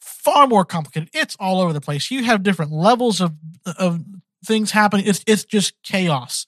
far 0.00 0.46
more 0.46 0.64
complicated. 0.64 1.10
It's 1.12 1.36
all 1.38 1.60
over 1.60 1.74
the 1.74 1.82
place. 1.82 2.10
You 2.10 2.24
have 2.24 2.42
different 2.42 2.72
levels 2.72 3.20
of 3.20 3.34
of 3.78 4.02
things 4.46 4.70
happening. 4.70 5.06
It's 5.06 5.22
it's 5.26 5.44
just 5.44 5.74
chaos. 5.82 6.46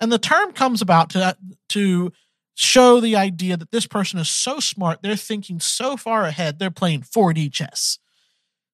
And 0.00 0.12
the 0.12 0.18
term 0.18 0.52
comes 0.52 0.82
about 0.82 1.08
to 1.10 1.36
to 1.70 2.12
show 2.56 3.00
the 3.00 3.14
idea 3.14 3.56
that 3.56 3.70
this 3.70 3.86
person 3.86 4.18
is 4.18 4.30
so 4.30 4.58
smart, 4.58 5.02
they're 5.02 5.14
thinking 5.14 5.60
so 5.60 5.96
far 5.96 6.24
ahead, 6.24 6.58
they're 6.58 6.70
playing 6.70 7.02
4D 7.02 7.52
chess. 7.52 7.98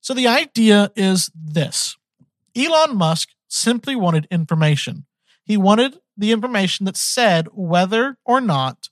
So 0.01 0.15
the 0.15 0.29
idea 0.29 0.93
is 0.97 1.31
this. 1.35 1.97
Elon 2.57 2.97
Musk 2.97 3.31
simply 3.49 3.97
wanted 3.97 4.29
information. 4.31 5.05
He 5.45 5.57
wanted 5.57 5.99
the 6.17 6.33
information 6.33 6.87
that 6.87 6.97
said 6.97 7.49
whether 7.53 8.19
or 8.25 8.41
not 8.41 8.89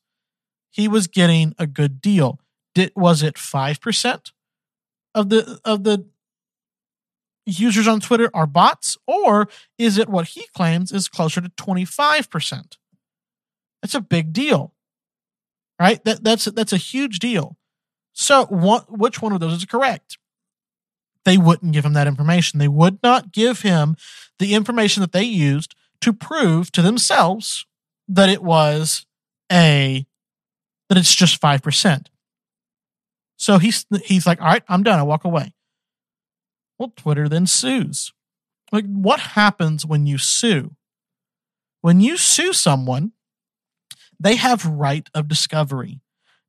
he 0.71 0.89
was 0.89 1.07
getting 1.07 1.55
a 1.59 1.67
good 1.67 2.01
deal. 2.01 2.41
Did 2.75 2.93
was 2.97 3.23
it 3.23 3.39
five 3.39 3.81
percent 3.81 4.33
of 5.15 5.29
the 5.29 5.61
of 5.65 5.85
the 5.85 6.07
users 7.47 7.89
on 7.89 8.01
Twitter 8.01 8.31
are 8.33 8.47
bots, 8.47 8.97
or 9.07 9.49
is 9.79 9.99
it 9.99 10.09
what 10.09 10.29
he 10.29 10.47
claims 10.55 10.93
is 10.93 11.09
closer 11.09 11.41
to 11.41 11.49
twenty 11.51 11.85
five 11.85 12.31
percent? 12.31 12.79
That's 13.83 13.95
a 13.95 14.01
big 14.01 14.33
deal, 14.33 14.73
right? 15.81 16.05
That 16.05 16.23
that's 16.23 16.45
that's 16.45 16.73
a 16.73 16.77
huge 16.77 17.19
deal. 17.19 17.57
So, 18.13 18.47
what 18.47 18.99
which 18.99 19.23
one 19.23 19.33
of 19.33 19.41
those 19.41 19.55
is 19.55 19.65
correct? 19.65 20.19
They 21.25 21.39
wouldn't 21.39 21.73
give 21.73 21.85
him 21.85 21.95
that 21.95 22.07
information. 22.07 22.59
They 22.59 22.69
would 22.69 23.03
not 23.03 23.33
give 23.33 23.63
him 23.63 23.97
the 24.39 24.55
information 24.55 25.01
that 25.01 25.13
they 25.13 25.23
used 25.23 25.75
to 26.01 26.13
prove 26.13 26.71
to 26.73 26.83
themselves 26.83 27.67
that 28.09 28.29
it 28.29 28.43
was 28.43 29.07
a 29.53 30.07
that 30.89 30.99
it's 30.99 31.15
just 31.15 31.41
5%. 31.41 32.07
So 33.37 33.59
he's 33.59 33.87
he's 34.05 34.27
like, 34.27 34.41
"All 34.41 34.49
right, 34.49 34.65
I'm 34.69 34.83
done. 34.83 34.99
I 34.99 35.03
walk 35.03 35.25
away." 35.25 35.55
Well, 36.79 36.93
Twitter 36.97 37.29
then 37.29 37.47
sues. 37.47 38.13
Like 38.73 38.87
what 38.87 39.21
happens 39.21 39.87
when 39.87 40.07
you 40.07 40.19
sue? 40.19 40.77
When 41.81 42.01
you 42.01 42.17
sue 42.17 42.53
someone, 42.53 43.13
they 44.21 44.37
have 44.37 44.67
right 44.67 45.09
of 45.15 45.27
discovery, 45.27 46.01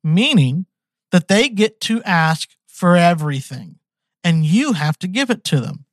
meaning 0.03 0.65
that 1.11 1.29
they 1.29 1.49
get 1.49 1.79
to 1.81 2.03
ask 2.03 2.49
for 2.67 2.95
everything 2.97 3.79
and 4.23 4.45
you 4.45 4.73
have 4.73 4.99
to 4.99 5.07
give 5.07 5.29
it 5.29 5.43
to 5.45 5.59
them. 5.59 5.85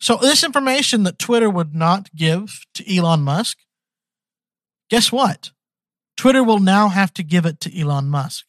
So 0.00 0.16
this 0.16 0.44
information 0.44 1.04
that 1.04 1.18
Twitter 1.18 1.48
would 1.48 1.74
not 1.74 2.14
give 2.14 2.66
to 2.74 2.96
Elon 2.96 3.22
Musk, 3.22 3.58
guess 4.90 5.10
what? 5.10 5.52
Twitter 6.16 6.42
will 6.42 6.60
now 6.60 6.88
have 6.88 7.12
to 7.14 7.22
give 7.22 7.46
it 7.46 7.60
to 7.60 7.80
Elon 7.80 8.08
Musk. 8.08 8.44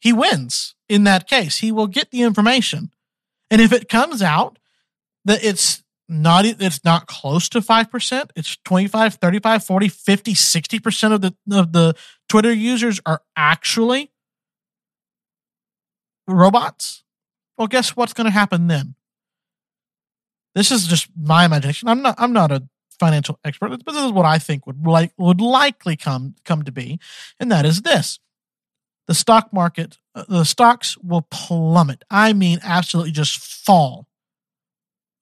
He 0.00 0.12
wins 0.12 0.74
in 0.88 1.04
that 1.04 1.28
case. 1.28 1.58
He 1.58 1.70
will 1.70 1.86
get 1.86 2.10
the 2.10 2.22
information. 2.22 2.90
And 3.50 3.60
if 3.60 3.72
it 3.72 3.88
comes 3.88 4.22
out 4.22 4.58
that 5.24 5.44
it's 5.44 5.82
not 6.10 6.44
it's 6.44 6.84
not 6.84 7.06
close 7.06 7.48
to 7.50 7.60
5%, 7.60 8.30
it's 8.34 8.56
25, 8.64 9.14
35, 9.14 9.64
40, 9.64 9.88
50, 9.88 10.34
60% 10.34 11.12
of 11.12 11.20
the 11.20 11.34
of 11.56 11.72
the 11.72 11.94
Twitter 12.28 12.52
users 12.52 13.00
are 13.06 13.22
actually 13.36 14.10
robots. 16.26 17.04
Well, 17.56 17.68
guess 17.68 17.96
what's 17.96 18.12
going 18.12 18.24
to 18.24 18.30
happen 18.30 18.66
then? 18.66 18.94
This 20.54 20.72
is 20.72 20.86
just 20.86 21.08
my 21.16 21.44
imagination. 21.44 21.88
I'm 21.88 22.02
not. 22.02 22.16
I'm 22.18 22.32
not 22.32 22.50
a 22.50 22.66
financial 22.98 23.38
expert, 23.44 23.70
but 23.70 23.86
this 23.86 24.02
is 24.04 24.12
what 24.12 24.26
I 24.26 24.38
think 24.38 24.66
would 24.66 24.86
like 24.86 25.12
would 25.16 25.40
likely 25.40 25.96
come 25.96 26.34
come 26.44 26.64
to 26.64 26.72
be, 26.72 26.98
and 27.38 27.52
that 27.52 27.64
is 27.64 27.82
this: 27.82 28.18
the 29.06 29.14
stock 29.14 29.52
market, 29.52 29.98
uh, 30.14 30.24
the 30.28 30.44
stocks 30.44 30.98
will 30.98 31.22
plummet. 31.30 32.04
I 32.10 32.32
mean, 32.32 32.58
absolutely 32.62 33.12
just 33.12 33.38
fall. 33.38 34.06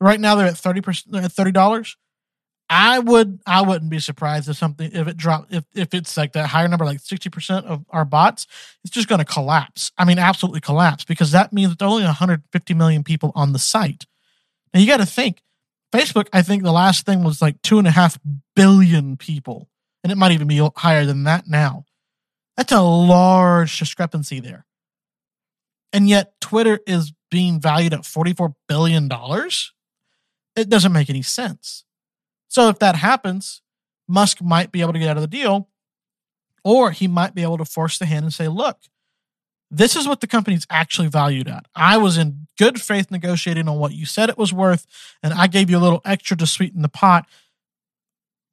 Right 0.01 0.21
now, 0.21 0.35
they're 0.35 0.47
at 0.47 0.57
thirty 0.57 0.81
percent, 0.81 1.17
at 1.17 1.33
thirty 1.33 1.53
dollars. 1.53 1.97
I 2.71 2.99
would, 2.99 3.41
I 3.47 3.63
wouldn't 3.63 3.91
be 3.91 3.99
surprised 3.99 4.49
if 4.49 4.57
something 4.57 4.91
if 4.93 5.09
it 5.09 5.17
dropped 5.17 5.53
if 5.53 5.65
if 5.75 5.95
it's 5.95 6.17
like 6.17 6.33
that 6.35 6.49
higher 6.49 6.69
number, 6.69 6.85
like 6.85 7.01
sixty 7.01 7.31
percent 7.31 7.67
of 7.67 7.85
our 7.91 8.05
bots, 8.05 8.47
it's 8.85 8.93
just 8.93 9.09
going 9.09 9.21
to 9.21 9.25
collapse. 9.25 9.91
I 9.97 10.05
mean, 10.05 10.19
absolutely 10.19 10.61
collapse 10.61 11.05
because 11.05 11.33
that 11.33 11.53
means 11.53 11.75
there's 11.77 11.91
only 11.91 12.05
150 12.05 12.75
million 12.75 13.03
people 13.03 13.33
on 13.35 13.53
the 13.53 13.59
site. 13.59 14.05
Now 14.73 14.81
you 14.81 14.87
got 14.87 14.99
to 14.99 15.07
think 15.07 15.43
Facebook, 15.93 16.29
I 16.33 16.43
think 16.43 16.63
the 16.63 16.73
last 16.73 17.07
thing 17.07 17.25
was 17.25 17.41
like 17.41 17.61
two 17.63 17.79
and 17.79 17.89
a 17.89 17.93
half 17.93 18.19
billion 18.55 19.17
people, 19.17 19.69
and 20.03 20.13
it 20.13 20.17
might 20.17 20.33
even 20.33 20.49
be 20.49 20.59
higher 20.77 21.07
than 21.07 21.25
that 21.25 21.49
now. 21.49 21.87
That's 22.57 22.73
a 22.73 22.83
large 22.83 23.79
discrepancy 23.79 24.41
there. 24.41 24.67
And 25.93 26.09
yet 26.09 26.39
Twitter 26.41 26.81
is 26.87 27.13
being 27.31 27.61
valued 27.61 27.95
at 27.95 28.01
$44 28.01 28.55
billion. 28.67 29.09
It 30.59 30.68
doesn't 30.68 30.92
make 30.92 31.11
any 31.11 31.23
sense. 31.23 31.85
So 32.49 32.68
if 32.68 32.79
that 32.79 32.97
happens, 32.97 33.62
Musk 34.09 34.42
might 34.42 34.73
be 34.73 34.81
able 34.81 34.94
to 34.94 34.99
get 34.99 35.09
out 35.09 35.16
of 35.16 35.23
the 35.23 35.27
deal, 35.27 35.68
or 36.64 36.90
he 36.90 37.07
might 37.07 37.35
be 37.35 37.42
able 37.42 37.59
to 37.59 37.64
force 37.64 37.99
the 37.99 38.07
hand 38.07 38.25
and 38.25 38.33
say, 38.33 38.49
look, 38.49 38.79
this 39.71 39.97
is 39.97 40.09
what 40.09 40.21
the 40.21 40.27
company's 40.27 40.66
actually 40.71 41.09
valued 41.09 41.47
at. 41.47 41.66
I 41.75 41.99
was 41.99 42.16
in 42.16 42.47
good 42.59 42.81
faith 42.81 43.11
negotiating 43.11 43.68
on 43.68 43.79
what 43.79 43.92
you 43.92 44.07
said 44.07 44.31
it 44.31 44.38
was 44.38 44.53
worth, 44.53 44.87
and 45.23 45.35
I 45.35 45.47
gave 45.47 45.68
you 45.68 45.77
a 45.77 45.81
little 45.81 46.01
extra 46.05 46.37
to 46.38 46.47
sweeten 46.47 46.83
the 46.83 46.88
pot. 46.88 47.27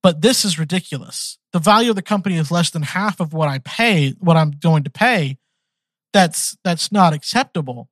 But 0.03 0.21
this 0.21 0.45
is 0.45 0.59
ridiculous. 0.59 1.39
The 1.51 1.59
value 1.59 1.91
of 1.91 1.95
the 1.95 2.01
company 2.01 2.35
is 2.35 2.51
less 2.51 2.69
than 2.69 2.83
half 2.83 3.19
of 3.19 3.33
what 3.33 3.49
I 3.49 3.59
pay, 3.59 4.11
what 4.19 4.37
I'm 4.37 4.51
going 4.51 4.83
to 4.83 4.89
pay. 4.89 5.37
That's 6.13 6.57
that's 6.63 6.91
not 6.91 7.13
acceptable. 7.13 7.89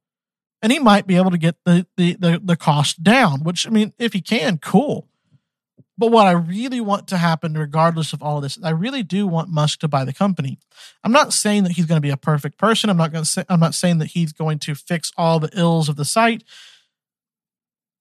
And 0.63 0.71
he 0.71 0.79
might 0.79 1.05
be 1.05 1.17
able 1.17 1.29
to 1.29 1.37
get 1.37 1.57
the 1.65 1.85
the 1.97 2.15
the, 2.15 2.41
the 2.43 2.55
cost 2.55 3.03
down, 3.03 3.43
which 3.43 3.67
I 3.67 3.69
mean, 3.69 3.93
if 3.99 4.13
he 4.13 4.21
can, 4.21 4.57
cool. 4.57 5.07
But 5.97 6.11
what 6.11 6.25
I 6.25 6.31
really 6.31 6.81
want 6.81 7.07
to 7.09 7.17
happen, 7.17 7.53
regardless 7.53 8.13
of 8.13 8.23
all 8.23 8.37
of 8.37 8.43
this, 8.43 8.57
I 8.63 8.71
really 8.71 9.03
do 9.03 9.27
want 9.27 9.49
Musk 9.49 9.79
to 9.81 9.87
buy 9.87 10.05
the 10.05 10.13
company. 10.13 10.57
I'm 11.03 11.11
not 11.11 11.33
saying 11.33 11.63
that 11.63 11.73
he's 11.73 11.85
going 11.85 11.97
to 11.97 12.01
be 12.01 12.09
a 12.09 12.17
perfect 12.17 12.57
person. 12.57 12.89
I'm 12.89 12.97
not 12.97 13.11
going 13.11 13.23
to 13.23 13.29
say 13.29 13.45
I'm 13.47 13.59
not 13.59 13.75
saying 13.75 13.99
that 13.99 14.07
he's 14.07 14.33
going 14.33 14.57
to 14.59 14.73
fix 14.73 15.11
all 15.17 15.39
the 15.39 15.51
ills 15.53 15.89
of 15.89 15.95
the 15.95 16.05
site. 16.05 16.43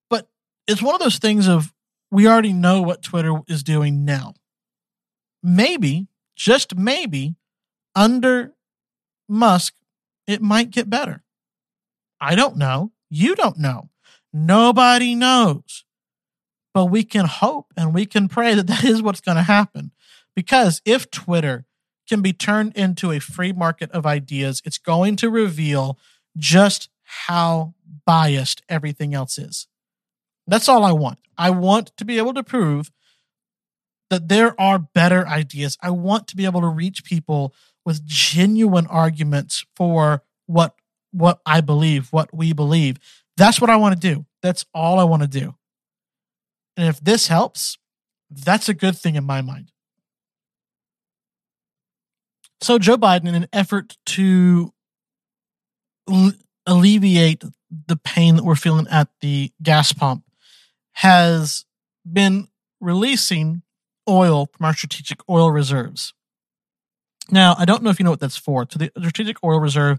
But 0.08 0.28
it's 0.66 0.80
one 0.80 0.94
of 0.94 1.00
those 1.00 1.18
things 1.18 1.48
of 1.48 1.74
we 2.10 2.28
already 2.28 2.52
know 2.52 2.80
what 2.80 3.02
Twitter 3.02 3.34
is 3.48 3.62
doing 3.62 4.04
now. 4.04 4.34
Maybe, 5.42 6.06
just 6.36 6.76
maybe, 6.76 7.34
under 7.94 8.52
Musk, 9.28 9.74
it 10.26 10.40
might 10.40 10.70
get 10.70 10.88
better. 10.88 11.22
I 12.22 12.36
don't 12.36 12.56
know. 12.56 12.92
You 13.10 13.34
don't 13.34 13.58
know. 13.58 13.90
Nobody 14.32 15.16
knows. 15.16 15.84
But 16.72 16.86
we 16.86 17.02
can 17.02 17.26
hope 17.26 17.72
and 17.76 17.92
we 17.92 18.06
can 18.06 18.28
pray 18.28 18.54
that 18.54 18.68
that 18.68 18.84
is 18.84 19.02
what's 19.02 19.20
going 19.20 19.36
to 19.36 19.42
happen. 19.42 19.90
Because 20.36 20.80
if 20.84 21.10
Twitter 21.10 21.66
can 22.08 22.22
be 22.22 22.32
turned 22.32 22.76
into 22.76 23.10
a 23.10 23.18
free 23.18 23.52
market 23.52 23.90
of 23.90 24.06
ideas, 24.06 24.62
it's 24.64 24.78
going 24.78 25.16
to 25.16 25.28
reveal 25.28 25.98
just 26.36 26.88
how 27.02 27.74
biased 28.06 28.62
everything 28.68 29.14
else 29.14 29.36
is. 29.36 29.66
That's 30.46 30.68
all 30.68 30.84
I 30.84 30.92
want. 30.92 31.18
I 31.36 31.50
want 31.50 31.90
to 31.96 32.04
be 32.04 32.18
able 32.18 32.34
to 32.34 32.44
prove 32.44 32.92
that 34.10 34.28
there 34.28 34.58
are 34.60 34.78
better 34.78 35.26
ideas. 35.26 35.76
I 35.82 35.90
want 35.90 36.28
to 36.28 36.36
be 36.36 36.44
able 36.44 36.60
to 36.60 36.68
reach 36.68 37.04
people 37.04 37.52
with 37.84 38.06
genuine 38.06 38.86
arguments 38.86 39.64
for 39.74 40.22
what 40.46 40.76
what 41.12 41.40
I 41.46 41.60
believe, 41.60 42.08
what 42.12 42.34
we 42.34 42.52
believe. 42.52 42.98
That's 43.36 43.60
what 43.60 43.70
I 43.70 43.76
want 43.76 44.00
to 44.00 44.14
do. 44.14 44.26
That's 44.42 44.66
all 44.74 44.98
I 44.98 45.04
want 45.04 45.22
to 45.22 45.28
do. 45.28 45.54
And 46.76 46.88
if 46.88 47.00
this 47.00 47.28
helps, 47.28 47.78
that's 48.30 48.68
a 48.68 48.74
good 48.74 48.96
thing 48.96 49.14
in 49.14 49.24
my 49.24 49.40
mind. 49.42 49.70
So, 52.60 52.78
Joe 52.78 52.96
Biden, 52.96 53.28
in 53.28 53.34
an 53.34 53.48
effort 53.52 53.96
to 54.06 54.72
alleviate 56.66 57.42
the 57.86 57.96
pain 57.96 58.36
that 58.36 58.44
we're 58.44 58.54
feeling 58.54 58.86
at 58.88 59.08
the 59.20 59.52
gas 59.62 59.92
pump, 59.92 60.24
has 60.92 61.64
been 62.10 62.48
releasing 62.80 63.62
oil 64.08 64.48
from 64.52 64.66
our 64.66 64.74
strategic 64.74 65.28
oil 65.28 65.50
reserves. 65.50 66.14
Now, 67.30 67.54
I 67.58 67.64
don't 67.64 67.82
know 67.82 67.90
if 67.90 67.98
you 67.98 68.04
know 68.04 68.10
what 68.10 68.20
that's 68.20 68.36
for. 68.36 68.66
So, 68.70 68.78
the 68.78 68.90
strategic 68.98 69.42
oil 69.42 69.58
reserve 69.58 69.98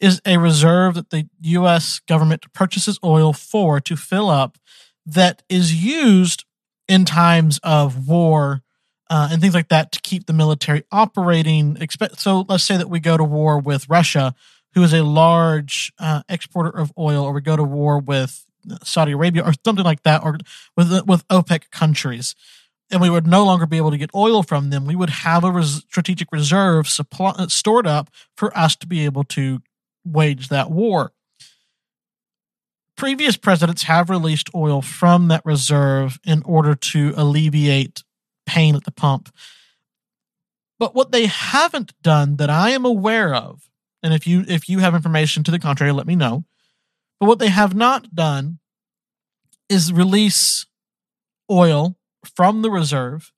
is 0.00 0.20
a 0.24 0.38
reserve 0.38 0.94
that 0.94 1.10
the 1.10 1.28
U.S. 1.42 2.00
government 2.00 2.52
purchases 2.52 2.98
oil 3.04 3.32
for 3.32 3.80
to 3.80 3.96
fill 3.96 4.30
up 4.30 4.58
that 5.06 5.42
is 5.48 5.84
used 5.84 6.44
in 6.88 7.04
times 7.04 7.60
of 7.62 8.08
war 8.08 8.62
uh, 9.10 9.28
and 9.30 9.40
things 9.40 9.54
like 9.54 9.68
that 9.68 9.92
to 9.92 10.00
keep 10.00 10.26
the 10.26 10.32
military 10.32 10.84
operating. 10.92 11.76
So 12.16 12.46
let's 12.48 12.64
say 12.64 12.76
that 12.76 12.88
we 12.88 13.00
go 13.00 13.16
to 13.16 13.24
war 13.24 13.58
with 13.58 13.88
Russia, 13.88 14.34
who 14.74 14.82
is 14.82 14.94
a 14.94 15.02
large 15.02 15.92
uh, 15.98 16.22
exporter 16.28 16.70
of 16.70 16.92
oil, 16.96 17.24
or 17.24 17.32
we 17.32 17.40
go 17.40 17.56
to 17.56 17.64
war 17.64 17.98
with 17.98 18.46
Saudi 18.84 19.12
Arabia 19.12 19.42
or 19.42 19.52
something 19.64 19.84
like 19.84 20.04
that, 20.04 20.22
or 20.22 20.38
with 20.76 21.06
with 21.06 21.26
OPEC 21.28 21.70
countries, 21.70 22.36
and 22.90 23.00
we 23.00 23.10
would 23.10 23.26
no 23.26 23.44
longer 23.44 23.66
be 23.66 23.78
able 23.78 23.90
to 23.90 23.98
get 23.98 24.14
oil 24.14 24.44
from 24.44 24.70
them. 24.70 24.84
We 24.84 24.94
would 24.94 25.10
have 25.10 25.42
a 25.42 25.50
res- 25.50 25.84
strategic 25.88 26.28
reserve 26.30 26.88
supply, 26.88 27.34
stored 27.48 27.88
up 27.88 28.10
for 28.36 28.56
us 28.56 28.76
to 28.76 28.86
be 28.86 29.04
able 29.04 29.24
to 29.24 29.60
wage 30.04 30.48
that 30.48 30.70
war 30.70 31.12
previous 33.00 33.38
presidents 33.38 33.84
have 33.84 34.10
released 34.10 34.50
oil 34.54 34.82
from 34.82 35.28
that 35.28 35.40
reserve 35.46 36.20
in 36.22 36.42
order 36.42 36.74
to 36.74 37.14
alleviate 37.16 38.04
pain 38.44 38.76
at 38.76 38.84
the 38.84 38.90
pump. 38.90 39.34
But 40.78 40.94
what 40.94 41.10
they 41.10 41.24
haven't 41.24 41.94
done 42.02 42.36
that 42.36 42.50
I 42.50 42.70
am 42.70 42.84
aware 42.84 43.34
of, 43.34 43.70
and 44.02 44.12
if 44.12 44.26
you 44.26 44.44
if 44.46 44.68
you 44.68 44.80
have 44.80 44.94
information 44.94 45.42
to 45.44 45.50
the 45.50 45.58
contrary, 45.58 45.92
let 45.92 46.06
me 46.06 46.14
know. 46.14 46.44
But 47.18 47.26
what 47.26 47.38
they 47.38 47.48
have 47.48 47.74
not 47.74 48.14
done 48.14 48.58
is 49.70 49.94
release 49.94 50.66
oil 51.50 51.96
from 52.36 52.60
the 52.60 52.70
reserve 52.70 53.32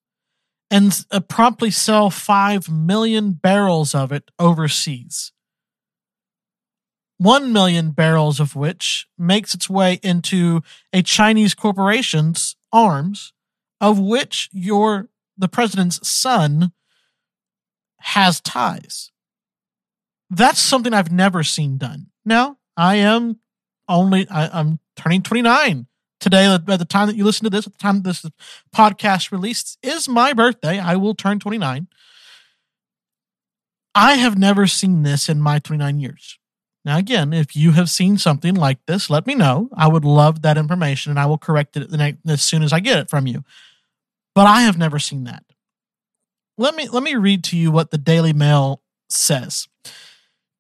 and 0.73 1.05
uh, 1.13 1.21
promptly 1.21 1.71
sell 1.71 2.11
5 2.11 2.69
million 2.69 3.31
barrels 3.31 3.95
of 3.95 4.11
it 4.11 4.29
overseas. 4.41 5.31
1 7.23 7.53
million 7.53 7.93
barrels 7.93 8.41
of 8.41 8.57
which 8.57 9.07
makes 9.17 9.55
its 9.55 9.71
way 9.71 10.01
into 10.03 10.61
a 10.93 11.03
Chinese 11.03 11.55
corporation's 11.55 12.57
arms, 12.73 13.33
of 13.81 13.99
which 13.99 14.49
your 14.53 15.09
the 15.37 15.49
president's 15.49 16.07
son 16.07 16.73
has 17.99 18.41
ties. 18.41 19.11
That's 20.31 20.59
something 20.59 20.93
I've 20.93 21.13
never 21.13 21.43
seen 21.43 21.79
done. 21.79 22.07
Now, 22.25 22.59
I 22.77 22.97
am 22.97 23.39
only 23.89 24.29
I, 24.29 24.59
am 24.59 24.81
turning 24.97 25.23
29 25.23 25.87
today. 26.19 26.47
At 26.47 26.67
the 26.67 26.85
time 26.85 27.07
that 27.07 27.17
you 27.17 27.25
listen 27.25 27.45
to 27.45 27.51
this, 27.51 27.67
at 27.67 27.73
the 27.73 27.79
time 27.79 28.03
this 28.03 28.27
podcast 28.75 29.31
released, 29.31 29.79
is 29.83 30.09
my 30.09 30.33
birthday. 30.33 30.81
I 30.81 30.97
will 30.97 31.15
turn 31.15 31.39
29. 31.39 31.87
I 33.95 34.15
have 34.15 34.39
never 34.39 34.67
seen 34.67 35.03
this 35.03 35.29
in 35.29 35.41
my 35.41 35.59
29 35.59 36.01
years. 36.01 36.39
Now, 36.85 36.99
again, 36.99 37.33
if 37.33 37.55
you 37.55 37.73
have 37.73 37.89
seen 37.89 38.19
something 38.19 38.55
like 38.55 38.85
this, 38.87 39.09
let 39.09 39.27
me 39.27 39.35
know. 39.35 39.69
I 39.75 39.87
would 39.87 40.05
love 40.05 40.43
that 40.43 40.59
information 40.59 41.11
and 41.11 41.19
I 41.19 41.27
will 41.27 41.39
correct 41.39 41.77
it 41.77 41.89
as 42.27 42.43
soon 42.43 42.63
as 42.63 42.73
I 42.73 42.81
get 42.81 42.99
it 42.99 43.11
from 43.11 43.27
you. 43.27 43.45
But 44.35 44.47
I 44.47 44.63
have 44.63 44.79
never 44.79 44.99
seen 44.99 45.25
that. 45.25 45.45
Let 46.59 46.75
me 46.75 46.89
let 46.89 47.03
me 47.03 47.15
read 47.15 47.45
to 47.45 47.57
you 47.57 47.71
what 47.71 47.91
the 47.91 47.99
Daily 47.99 48.33
Mail 48.33 48.83
says. 49.09 49.69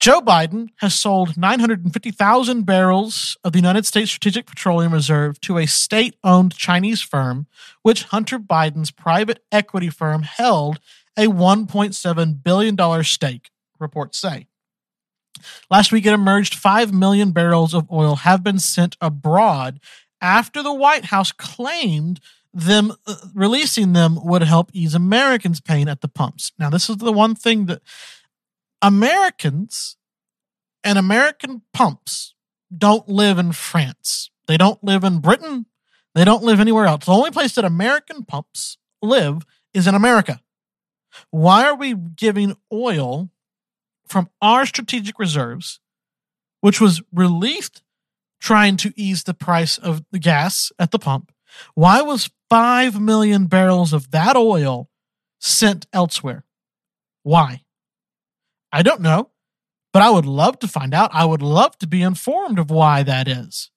Joe 0.00 0.20
Biden 0.20 0.70
has 0.78 0.94
sold 0.94 1.36
950,000 1.36 2.66
barrels 2.66 3.36
of 3.44 3.52
the 3.52 3.58
United 3.58 3.86
States 3.86 4.10
Strategic 4.10 4.46
Petroleum 4.46 4.92
Reserve 4.92 5.40
to 5.42 5.58
a 5.58 5.66
state 5.66 6.16
owned 6.24 6.56
Chinese 6.56 7.02
firm, 7.02 7.46
which 7.82 8.04
Hunter 8.04 8.40
Biden's 8.40 8.90
private 8.90 9.44
equity 9.52 9.90
firm 9.90 10.22
held 10.22 10.80
a 11.16 11.26
$1.7 11.26 12.42
billion 12.42 13.04
stake, 13.04 13.50
reports 13.78 14.18
say. 14.18 14.48
Last 15.70 15.92
week, 15.92 16.06
it 16.06 16.12
emerged 16.12 16.54
5 16.54 16.92
million 16.92 17.32
barrels 17.32 17.74
of 17.74 17.90
oil 17.90 18.16
have 18.16 18.42
been 18.42 18.58
sent 18.58 18.96
abroad 19.00 19.80
after 20.20 20.62
the 20.62 20.72
White 20.72 21.06
House 21.06 21.32
claimed 21.32 22.20
them 22.54 22.92
uh, 23.06 23.16
releasing 23.34 23.92
them 23.92 24.18
would 24.22 24.42
help 24.42 24.70
ease 24.72 24.94
Americans' 24.94 25.60
pain 25.60 25.88
at 25.88 26.00
the 26.00 26.08
pumps. 26.08 26.52
Now, 26.58 26.70
this 26.70 26.88
is 26.88 26.98
the 26.98 27.12
one 27.12 27.34
thing 27.34 27.66
that 27.66 27.82
Americans 28.80 29.96
and 30.84 30.98
American 30.98 31.62
pumps 31.72 32.34
don't 32.76 33.08
live 33.08 33.38
in 33.38 33.52
France. 33.52 34.30
They 34.46 34.56
don't 34.56 34.82
live 34.82 35.04
in 35.04 35.20
Britain. 35.20 35.66
They 36.14 36.24
don't 36.24 36.42
live 36.42 36.60
anywhere 36.60 36.86
else. 36.86 37.06
The 37.06 37.12
only 37.12 37.30
place 37.30 37.54
that 37.54 37.64
American 37.64 38.24
pumps 38.24 38.76
live 39.00 39.46
is 39.72 39.86
in 39.86 39.94
America. 39.94 40.40
Why 41.30 41.64
are 41.64 41.74
we 41.74 41.94
giving 41.94 42.56
oil 42.72 43.30
from 44.12 44.28
our 44.40 44.66
strategic 44.66 45.18
reserves, 45.18 45.80
which 46.60 46.80
was 46.80 47.02
released 47.12 47.82
trying 48.40 48.76
to 48.76 48.92
ease 48.96 49.24
the 49.24 49.34
price 49.34 49.78
of 49.78 50.04
the 50.12 50.18
gas 50.18 50.70
at 50.78 50.90
the 50.90 50.98
pump, 50.98 51.32
why 51.74 52.02
was 52.02 52.30
5 52.50 53.00
million 53.00 53.46
barrels 53.46 53.92
of 53.92 54.10
that 54.10 54.36
oil 54.36 54.90
sent 55.40 55.86
elsewhere? 55.92 56.44
Why? 57.22 57.62
I 58.70 58.82
don't 58.82 59.00
know, 59.00 59.30
but 59.92 60.02
I 60.02 60.10
would 60.10 60.26
love 60.26 60.58
to 60.60 60.68
find 60.68 60.92
out. 60.92 61.10
I 61.12 61.24
would 61.24 61.42
love 61.42 61.78
to 61.78 61.86
be 61.86 62.02
informed 62.02 62.58
of 62.58 62.70
why 62.70 63.02
that 63.02 63.28
is. 63.28 63.70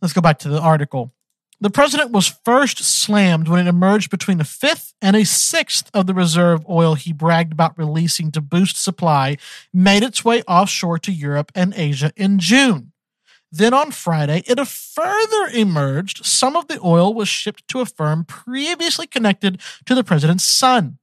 Let's 0.00 0.14
go 0.14 0.20
back 0.20 0.38
to 0.40 0.48
the 0.48 0.60
article. 0.60 1.12
The 1.60 1.70
president 1.70 2.12
was 2.12 2.28
first 2.44 2.78
slammed 2.84 3.48
when 3.48 3.66
it 3.66 3.68
emerged 3.68 4.10
between 4.10 4.40
a 4.40 4.44
fifth 4.44 4.94
and 5.02 5.16
a 5.16 5.24
sixth 5.24 5.90
of 5.92 6.06
the 6.06 6.14
reserve 6.14 6.64
oil 6.68 6.94
he 6.94 7.12
bragged 7.12 7.52
about 7.52 7.76
releasing 7.76 8.30
to 8.32 8.40
boost 8.40 8.80
supply 8.80 9.38
made 9.72 10.04
its 10.04 10.24
way 10.24 10.42
offshore 10.42 10.98
to 11.00 11.12
Europe 11.12 11.50
and 11.56 11.74
Asia 11.74 12.12
in 12.16 12.38
June. 12.38 12.92
Then 13.50 13.74
on 13.74 13.90
Friday, 13.90 14.44
it 14.46 14.64
further 14.68 15.50
emerged 15.52 16.24
some 16.24 16.54
of 16.54 16.68
the 16.68 16.78
oil 16.80 17.12
was 17.12 17.28
shipped 17.28 17.66
to 17.68 17.80
a 17.80 17.86
firm 17.86 18.24
previously 18.24 19.08
connected 19.08 19.60
to 19.86 19.96
the 19.96 20.04
president's 20.04 20.44
son. 20.44 20.98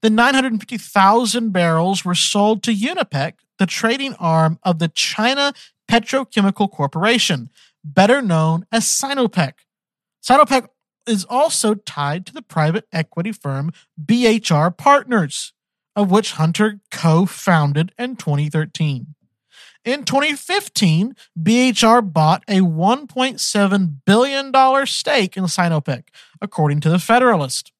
The 0.00 0.08
950,000 0.08 1.52
barrels 1.52 2.06
were 2.06 2.14
sold 2.14 2.62
to 2.62 2.74
Unipec, 2.74 3.34
the 3.58 3.66
trading 3.66 4.14
arm 4.14 4.58
of 4.62 4.78
the 4.78 4.88
China 4.88 5.52
Petrochemical 5.90 6.70
Corporation, 6.70 7.50
better 7.84 8.22
known 8.22 8.64
as 8.72 8.84
Sinopec. 8.84 9.54
Sinopec 10.22 10.68
is 11.06 11.24
also 11.24 11.74
tied 11.74 12.26
to 12.26 12.32
the 12.32 12.42
private 12.42 12.86
equity 12.92 13.32
firm 13.32 13.72
BHR 14.02 14.76
Partners, 14.76 15.52
of 15.96 16.10
which 16.10 16.32
Hunter 16.32 16.80
co 16.90 17.26
founded 17.26 17.92
in 17.98 18.16
2013. 18.16 19.14
In 19.84 20.04
2015, 20.04 21.14
BHR 21.40 22.12
bought 22.12 22.44
a 22.46 22.60
$1.7 22.60 23.94
billion 24.04 24.86
stake 24.86 25.36
in 25.38 25.44
Sinopec, 25.44 26.08
according 26.40 26.80
to 26.80 26.90
the 26.90 26.98
Federalist. 26.98 27.72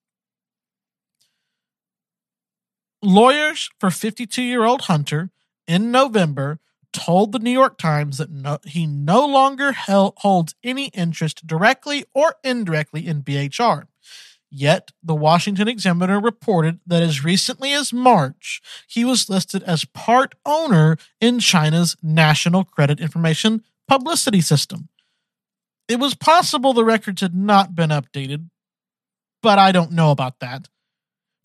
Lawyers 3.03 3.71
for 3.79 3.91
52 3.91 4.43
year 4.43 4.65
old 4.65 4.83
Hunter 4.83 5.31
in 5.67 5.91
November 5.91 6.59
told 6.93 7.33
the 7.33 7.39
New 7.39 7.51
York 7.51 7.79
Times 7.79 8.19
that 8.19 8.31
no, 8.31 8.59
he 8.65 8.87
no 8.87 9.27
longer 9.27 9.73
held, 9.73 10.15
holds 10.19 10.55
any 10.63 10.87
interest 10.89 11.47
directly 11.47 12.05
or 12.15 12.37
indirectly 12.43 13.07
in 13.07 13.23
BHR. 13.23 13.87
Yet, 14.51 14.91
the 15.03 15.15
Washington 15.15 15.69
Examiner 15.69 16.21
reported 16.21 16.81
that 16.85 17.03
as 17.03 17.23
recently 17.23 17.73
as 17.73 17.93
March, 17.93 18.61
he 18.89 19.05
was 19.05 19.31
listed 19.31 19.63
as 19.63 19.85
part 19.85 20.35
owner 20.45 20.97
in 21.21 21.39
China's 21.39 21.97
National 22.03 22.65
Credit 22.65 22.99
Information 23.01 23.63
Publicity 23.87 24.41
System. 24.41 24.89
It 25.89 26.01
was 26.01 26.15
possible 26.15 26.73
the 26.73 26.85
records 26.85 27.21
had 27.21 27.35
not 27.35 27.77
been 27.77 27.91
updated, 27.91 28.51
but 29.41 29.59
I 29.59 29.71
don't 29.71 29.93
know 29.93 30.11
about 30.11 30.41
that. 30.41 30.69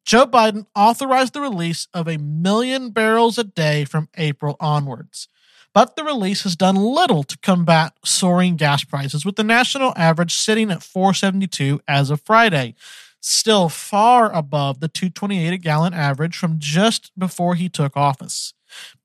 Joe 0.05 0.25
Biden 0.25 0.65
authorized 0.75 1.34
the 1.34 1.41
release 1.41 1.88
of 1.93 2.08
a 2.08 2.17
million 2.17 2.91
barrels 2.91 3.38
a 3.38 3.43
day 3.43 3.86
from 3.86 4.10
April 4.17 4.55
onwards 4.60 5.27
but 5.75 5.97
the 5.97 6.05
release 6.05 6.43
has 6.43 6.55
done 6.55 6.77
little 6.77 7.21
to 7.23 7.38
combat 7.39 7.91
soaring 8.03 8.55
gas 8.55 8.85
prices, 8.85 9.25
with 9.25 9.35
the 9.35 9.43
national 9.43 9.93
average 9.97 10.33
sitting 10.33 10.71
at 10.71 10.81
472 10.81 11.81
as 11.85 12.09
of 12.09 12.21
Friday, 12.21 12.75
still 13.19 13.67
far 13.67 14.31
above 14.31 14.79
the 14.79 14.88
228 14.88 15.51
a 15.53 15.57
gallon 15.57 15.93
average 15.93 16.38
from 16.38 16.59
just 16.59 17.11
before 17.19 17.55
he 17.55 17.67
took 17.67 17.97
office. 17.97 18.53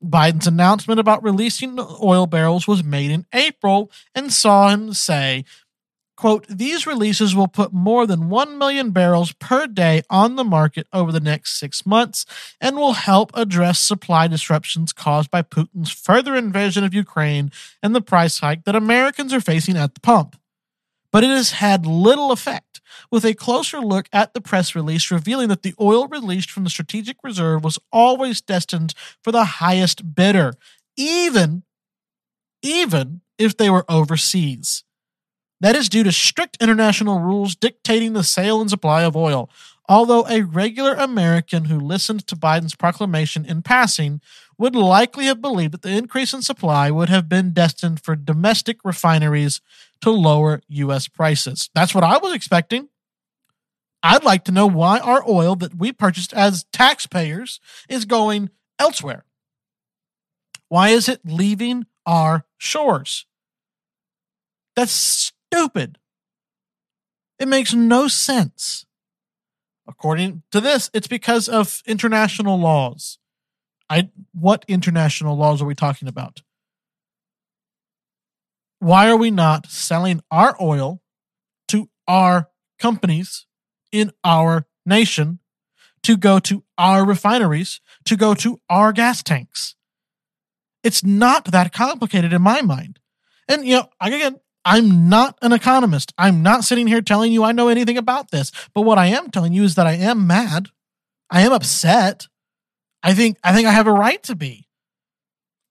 Biden's 0.02 0.46
announcement 0.46 1.00
about 1.00 1.24
releasing 1.24 1.76
oil 2.00 2.26
barrels 2.26 2.68
was 2.68 2.84
made 2.84 3.10
in 3.10 3.26
April 3.32 3.90
and 4.14 4.32
saw 4.32 4.68
him 4.68 4.92
say 4.94 5.44
quote, 6.20 6.46
these 6.48 6.86
releases 6.86 7.34
will 7.34 7.48
put 7.48 7.72
more 7.72 8.06
than 8.06 8.28
1 8.28 8.58
million 8.58 8.90
barrels 8.90 9.32
per 9.32 9.66
day 9.66 10.02
on 10.10 10.36
the 10.36 10.44
market 10.44 10.86
over 10.92 11.10
the 11.10 11.18
next 11.18 11.58
six 11.58 11.86
months 11.86 12.26
and 12.60 12.76
will 12.76 12.92
help 12.92 13.30
address 13.32 13.78
supply 13.78 14.28
disruptions 14.28 14.92
caused 14.92 15.30
by 15.30 15.40
Putin's 15.40 15.90
further 15.90 16.36
invasion 16.36 16.84
of 16.84 16.92
Ukraine 16.92 17.50
and 17.82 17.94
the 17.94 18.02
price 18.02 18.40
hike 18.40 18.64
that 18.64 18.76
Americans 18.76 19.32
are 19.32 19.40
facing 19.40 19.78
at 19.78 19.94
the 19.94 20.00
pump. 20.00 20.36
But 21.10 21.24
it 21.24 21.30
has 21.30 21.52
had 21.52 21.86
little 21.86 22.32
effect, 22.32 22.82
with 23.10 23.24
a 23.24 23.32
closer 23.32 23.80
look 23.80 24.06
at 24.12 24.34
the 24.34 24.42
press 24.42 24.74
release 24.74 25.10
revealing 25.10 25.48
that 25.48 25.62
the 25.62 25.74
oil 25.80 26.06
released 26.06 26.50
from 26.50 26.64
the 26.64 26.70
strategic 26.70 27.16
reserve 27.24 27.64
was 27.64 27.78
always 27.90 28.42
destined 28.42 28.92
for 29.24 29.32
the 29.32 29.44
highest 29.44 30.14
bidder, 30.14 30.52
even, 30.98 31.62
even 32.62 33.22
if 33.38 33.56
they 33.56 33.70
were 33.70 33.86
overseas. 33.88 34.84
That 35.60 35.76
is 35.76 35.88
due 35.88 36.04
to 36.04 36.12
strict 36.12 36.56
international 36.60 37.20
rules 37.20 37.54
dictating 37.54 38.14
the 38.14 38.24
sale 38.24 38.60
and 38.60 38.70
supply 38.70 39.02
of 39.02 39.16
oil. 39.16 39.50
Although 39.88 40.26
a 40.28 40.42
regular 40.42 40.94
American 40.94 41.64
who 41.64 41.78
listened 41.78 42.26
to 42.28 42.36
Biden's 42.36 42.76
proclamation 42.76 43.44
in 43.44 43.62
passing 43.62 44.20
would 44.56 44.76
likely 44.76 45.24
have 45.24 45.40
believed 45.40 45.74
that 45.74 45.82
the 45.82 45.90
increase 45.90 46.32
in 46.32 46.42
supply 46.42 46.90
would 46.90 47.08
have 47.08 47.28
been 47.28 47.52
destined 47.52 48.00
for 48.00 48.14
domestic 48.14 48.78
refineries 48.84 49.60
to 50.00 50.10
lower 50.10 50.62
U.S. 50.68 51.08
prices. 51.08 51.70
That's 51.74 51.94
what 51.94 52.04
I 52.04 52.18
was 52.18 52.32
expecting. 52.32 52.88
I'd 54.02 54.24
like 54.24 54.44
to 54.44 54.52
know 54.52 54.66
why 54.66 54.98
our 54.98 55.22
oil 55.28 55.56
that 55.56 55.74
we 55.74 55.92
purchased 55.92 56.32
as 56.32 56.64
taxpayers 56.72 57.60
is 57.88 58.04
going 58.04 58.50
elsewhere. 58.78 59.24
Why 60.68 60.90
is 60.90 61.08
it 61.08 61.20
leaving 61.24 61.86
our 62.06 62.44
shores? 62.56 63.26
That's 64.76 65.32
stupid. 65.52 65.98
It 67.38 67.48
makes 67.48 67.74
no 67.74 68.08
sense. 68.08 68.86
According 69.88 70.42
to 70.52 70.60
this, 70.60 70.90
it's 70.94 71.08
because 71.08 71.48
of 71.48 71.82
international 71.86 72.58
laws. 72.58 73.18
I 73.88 74.10
what 74.32 74.64
international 74.68 75.36
laws 75.36 75.60
are 75.60 75.64
we 75.64 75.74
talking 75.74 76.06
about? 76.06 76.42
Why 78.78 79.10
are 79.10 79.16
we 79.16 79.30
not 79.30 79.66
selling 79.66 80.22
our 80.30 80.56
oil 80.60 81.02
to 81.68 81.90
our 82.06 82.48
companies 82.78 83.46
in 83.90 84.12
our 84.22 84.66
nation 84.86 85.40
to 86.04 86.16
go 86.16 86.38
to 86.38 86.62
our 86.78 87.04
refineries, 87.04 87.80
to 88.04 88.16
go 88.16 88.34
to 88.34 88.60
our 88.70 88.92
gas 88.92 89.22
tanks? 89.22 89.74
It's 90.84 91.04
not 91.04 91.46
that 91.46 91.72
complicated 91.72 92.32
in 92.32 92.42
my 92.42 92.62
mind. 92.62 93.00
And 93.48 93.66
you 93.66 93.76
know, 93.76 93.88
again, 94.00 94.38
I'm 94.64 95.08
not 95.08 95.38
an 95.42 95.52
economist. 95.52 96.12
I'm 96.18 96.42
not 96.42 96.64
sitting 96.64 96.86
here 96.86 97.00
telling 97.00 97.32
you 97.32 97.44
I 97.44 97.52
know 97.52 97.68
anything 97.68 97.96
about 97.96 98.30
this. 98.30 98.52
But 98.74 98.82
what 98.82 98.98
I 98.98 99.06
am 99.06 99.30
telling 99.30 99.52
you 99.52 99.64
is 99.64 99.74
that 99.76 99.86
I 99.86 99.94
am 99.94 100.26
mad. 100.26 100.68
I 101.30 101.42
am 101.42 101.52
upset. 101.52 102.26
I 103.02 103.14
think 103.14 103.38
I 103.42 103.54
think 103.54 103.66
I 103.66 103.72
have 103.72 103.86
a 103.86 103.92
right 103.92 104.22
to 104.24 104.34
be. 104.34 104.68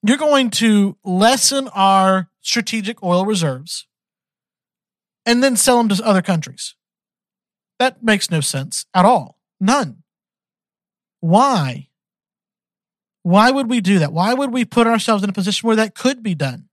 You're 0.02 0.17
going 0.17 0.49
to 0.52 0.97
lessen 1.04 1.67
our 1.69 2.30
strategic 2.41 3.04
oil 3.04 3.25
reserves 3.25 3.86
and 5.25 5.43
then 5.43 5.56
sell 5.56 5.78
them 5.78 5.89
to 5.89 6.04
other 6.04 6.21
countries. 6.21 6.75
That 7.78 8.02
makes 8.02 8.32
no 8.32 8.41
sense 8.41 8.86
at 8.93 9.06
all. 9.06 9.38
None. 9.60 10.04
Why? 11.19 11.89
Why 13.23 13.52
would 13.52 13.69
we 13.69 13.82
do 13.82 13.99
that? 13.99 14.13
Why 14.13 14.34
would 14.34 14.52
we 14.52 14.63
put 14.65 14.88
ourselves 14.88 15.23
in 15.23 15.30
a 15.30 15.34
position 15.34 15.67
where 15.67 15.75
that 15.75 15.95
could 15.95 16.23
be 16.23 16.34
done? 16.34 16.68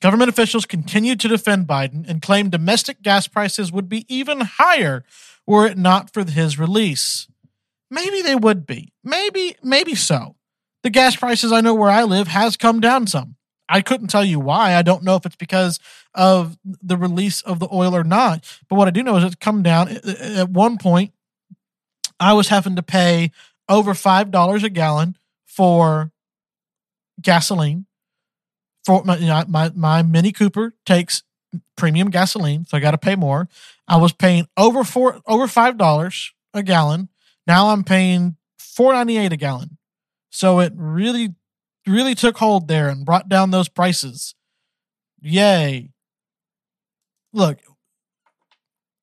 Government 0.00 0.28
officials 0.28 0.66
continued 0.66 1.20
to 1.20 1.28
defend 1.28 1.66
Biden 1.66 2.08
and 2.08 2.20
claimed 2.20 2.52
domestic 2.52 3.02
gas 3.02 3.26
prices 3.26 3.72
would 3.72 3.88
be 3.88 4.04
even 4.14 4.40
higher 4.42 5.04
were 5.46 5.66
it 5.66 5.78
not 5.78 6.12
for 6.12 6.24
his 6.24 6.58
release. 6.58 7.28
Maybe 7.90 8.20
they 8.20 8.34
would 8.34 8.66
be. 8.66 8.92
Maybe, 9.02 9.56
maybe 9.62 9.94
so. 9.94 10.36
The 10.82 10.90
gas 10.90 11.16
prices 11.16 11.52
I 11.52 11.60
know 11.60 11.74
where 11.74 11.90
I 11.90 12.02
live 12.04 12.28
has 12.28 12.56
come 12.56 12.80
down 12.80 13.06
some. 13.06 13.36
I 13.68 13.80
couldn't 13.80 14.08
tell 14.08 14.24
you 14.24 14.38
why. 14.38 14.74
I 14.74 14.82
don't 14.82 15.02
know 15.02 15.16
if 15.16 15.26
it's 15.26 15.36
because 15.36 15.80
of 16.14 16.56
the 16.62 16.96
release 16.96 17.40
of 17.42 17.58
the 17.58 17.68
oil 17.72 17.96
or 17.96 18.04
not. 18.04 18.44
But 18.68 18.76
what 18.76 18.88
I 18.88 18.92
do 18.92 19.02
know 19.02 19.16
is 19.16 19.24
it's 19.24 19.34
come 19.36 19.62
down. 19.62 19.88
At 19.88 20.50
one 20.50 20.78
point, 20.78 21.12
I 22.20 22.32
was 22.34 22.48
having 22.48 22.76
to 22.76 22.82
pay 22.82 23.32
over 23.68 23.92
$5 23.92 24.62
a 24.62 24.68
gallon 24.68 25.16
for 25.44 26.12
gasoline 27.20 27.86
for 28.86 29.02
my, 29.04 29.16
you 29.16 29.26
know, 29.26 29.42
my 29.48 29.72
my 29.74 30.02
Mini 30.02 30.30
Cooper 30.30 30.72
takes 30.86 31.24
premium 31.76 32.08
gasoline, 32.08 32.64
so 32.64 32.76
I 32.76 32.80
got 32.80 32.92
to 32.92 32.98
pay 32.98 33.16
more. 33.16 33.48
I 33.88 33.96
was 33.96 34.12
paying 34.12 34.46
over 34.56 34.84
four 34.84 35.20
over 35.26 35.48
five 35.48 35.76
dollars 35.76 36.32
a 36.54 36.62
gallon. 36.62 37.08
Now 37.48 37.68
I'm 37.68 37.82
paying 37.82 38.36
four 38.58 38.92
ninety 38.92 39.18
eight 39.18 39.32
a 39.32 39.36
gallon. 39.36 39.76
So 40.30 40.60
it 40.60 40.72
really 40.76 41.34
really 41.84 42.14
took 42.14 42.38
hold 42.38 42.68
there 42.68 42.88
and 42.88 43.04
brought 43.04 43.28
down 43.28 43.50
those 43.50 43.68
prices. 43.68 44.36
Yay! 45.20 45.90
Look, 47.32 47.58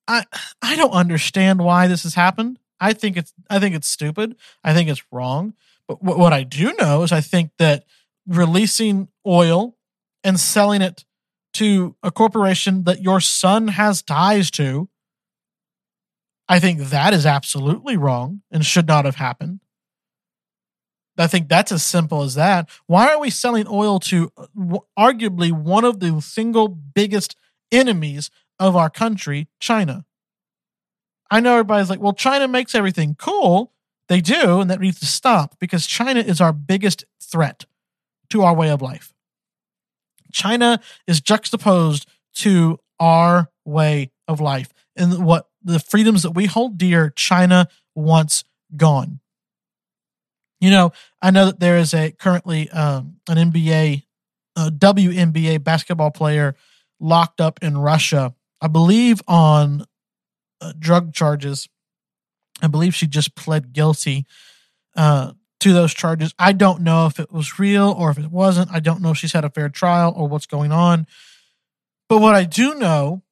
I 0.08 0.24
I 0.62 0.78
don't 0.78 0.92
understand 0.92 1.60
why 1.60 1.88
this 1.88 2.04
has 2.04 2.16
happened. 2.16 2.58
I 2.80 2.94
think 2.94 3.18
it's 3.18 3.34
I 3.50 3.60
think 3.60 3.76
it's 3.76 3.88
stupid. 3.90 4.38
I 4.64 4.74
think 4.74 4.90
it's 4.90 5.04
wrong. 5.12 5.56
But 5.90 6.02
what, 6.02 6.18
what 6.18 6.32
I 6.32 6.44
do 6.44 6.74
know 6.80 7.04
is 7.04 7.12
I 7.12 7.20
think 7.20 7.52
that 7.60 7.84
releasing 8.28 9.10
oil 9.26 9.76
and 10.24 10.40
selling 10.40 10.82
it 10.82 11.06
to 11.54 11.96
a 12.02 12.12
corporation 12.12 12.84
that 12.84 13.02
your 13.02 13.20
son 13.20 13.68
has 13.70 14.02
ties 14.02 14.50
to, 14.52 14.90
I 16.48 16.60
think 16.60 16.80
that 16.80 17.14
is 17.14 17.26
absolutely 17.26 17.98
wrong 17.98 18.42
and 18.52 18.66
should 18.66 18.88
not 18.88 19.06
have 19.06 19.16
happened. 19.16 19.60
I 21.18 21.28
think 21.28 21.48
that's 21.48 21.72
as 21.72 21.84
simple 21.84 22.24
as 22.24 22.34
that. 22.36 22.70
Why 22.88 23.14
are 23.14 23.20
we 23.20 23.30
selling 23.30 23.68
oil 23.70 24.00
to 24.00 24.32
uh, 24.36 24.48
arguably 24.98 25.52
one 25.52 25.86
of 25.86 26.00
the 26.00 26.20
single 26.22 26.68
biggest 26.68 27.36
enemies 27.72 28.30
of 28.60 28.76
our 28.76 28.90
country, 28.90 29.48
China. 29.60 30.06
I 31.30 31.40
know 31.40 31.54
everybody's 31.54 31.90
like, 31.90 32.00
well, 32.00 32.14
China 32.14 32.48
makes 32.48 32.76
everything 32.76 33.16
cool. 33.18 33.74
They 34.08 34.22
do, 34.22 34.62
and 34.62 34.70
that 34.70 34.80
needs 34.80 35.00
to 35.00 35.06
stop 35.06 35.60
because 35.60 35.88
China 35.88 36.20
is 36.20 36.40
our 36.40 36.54
biggest 36.54 37.06
threat 37.22 37.66
to 38.34 38.42
our 38.42 38.56
way 38.56 38.70
of 38.70 38.82
life. 38.82 39.14
China 40.32 40.80
is 41.06 41.22
juxtaposed 41.22 42.08
to 42.38 42.80
our 43.00 43.48
way 43.64 44.12
of 44.28 44.42
life 44.42 44.74
and 44.96 45.24
what 45.24 45.48
the 45.64 45.78
freedoms 45.78 46.24
that 46.24 46.32
we 46.32 46.48
hold 46.48 46.80
dear, 46.80 47.12
China 47.16 47.68
wants 47.94 48.44
gone. 48.76 49.20
You 50.60 50.72
know, 50.72 50.94
I 51.22 51.30
know 51.30 51.48
that 51.48 51.60
there 51.60 51.78
is 51.78 51.94
a 51.94 52.12
currently 52.12 52.72
um, 52.72 53.18
an 53.30 53.52
NBA, 53.52 54.04
uh, 54.56 54.72
WNBA 54.74 55.64
basketball 55.64 56.10
player 56.10 56.56
locked 57.00 57.40
up 57.40 57.62
in 57.62 57.78
Russia, 57.78 58.34
I 58.60 58.68
believe 58.68 59.22
on 59.28 59.86
uh, 60.60 60.74
drug 60.80 61.14
charges. 61.14 61.70
I 62.64 62.68
believe 62.68 62.96
she 62.96 63.06
just 63.06 63.36
pled 63.36 63.74
guilty 63.74 64.26
uh, 64.96 65.34
to 65.64 65.74
those 65.74 65.93
charges. 65.93 66.34
I 66.38 66.51
don't 66.51 66.82
know 66.82 67.05
if 67.05 67.22
it 67.22 67.32
was 67.32 67.57
real 67.57 67.89
or 67.97 68.11
if 68.11 68.18
it 68.18 68.30
wasn't. 68.30 68.70
I 68.72 68.82
don't 68.82 69.01
know 69.01 69.11
if 69.11 69.18
she's 69.18 69.32
had 69.32 69.45
a 69.45 69.49
fair 69.49 69.70
trial 69.70 70.14
or 70.16 70.28
what's 70.28 70.45
going 70.45 70.74
on. 70.74 71.07
But 72.09 72.20
what 72.20 72.36
I 72.36 72.43
do 72.43 72.76
know 72.76 73.24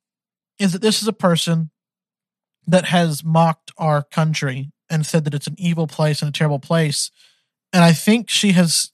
is 0.57 0.71
that 0.71 0.81
this 0.81 1.01
is 1.01 1.09
a 1.09 1.13
person 1.13 1.71
that 2.65 2.85
has 2.85 3.21
mocked 3.21 3.73
our 3.77 4.01
country 4.01 4.71
and 4.89 5.05
said 5.05 5.25
that 5.25 5.33
it's 5.33 5.47
an 5.47 5.55
evil 5.57 5.87
place 5.87 6.21
and 6.21 6.29
a 6.29 6.31
terrible 6.31 6.59
place. 6.59 7.11
And 7.73 7.83
I 7.83 7.91
think 7.91 8.29
she 8.29 8.53
has 8.53 8.91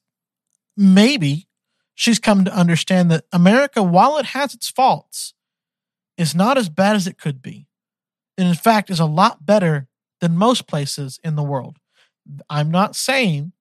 maybe 0.76 1.48
she's 1.94 2.18
come 2.18 2.44
to 2.44 2.54
understand 2.54 3.12
that 3.12 3.26
America, 3.32 3.84
while 3.84 4.18
it 4.18 4.26
has 4.28 4.56
its 4.56 4.68
faults, 4.68 5.36
is 6.18 6.34
not 6.34 6.58
as 6.58 6.70
bad 6.70 6.96
as 6.96 7.06
it 7.06 7.20
could 7.20 7.44
be. 7.44 7.68
And 8.36 8.48
in 8.48 8.56
fact, 8.56 8.90
is 8.90 9.00
a 9.00 9.06
lot 9.06 9.46
better 9.46 9.88
than 10.22 10.38
most 10.38 10.66
places 10.66 11.20
in 11.24 11.36
the 11.36 11.44
world. 11.44 11.78
I'm 12.50 12.72
not 12.72 12.96
saying 12.96 13.54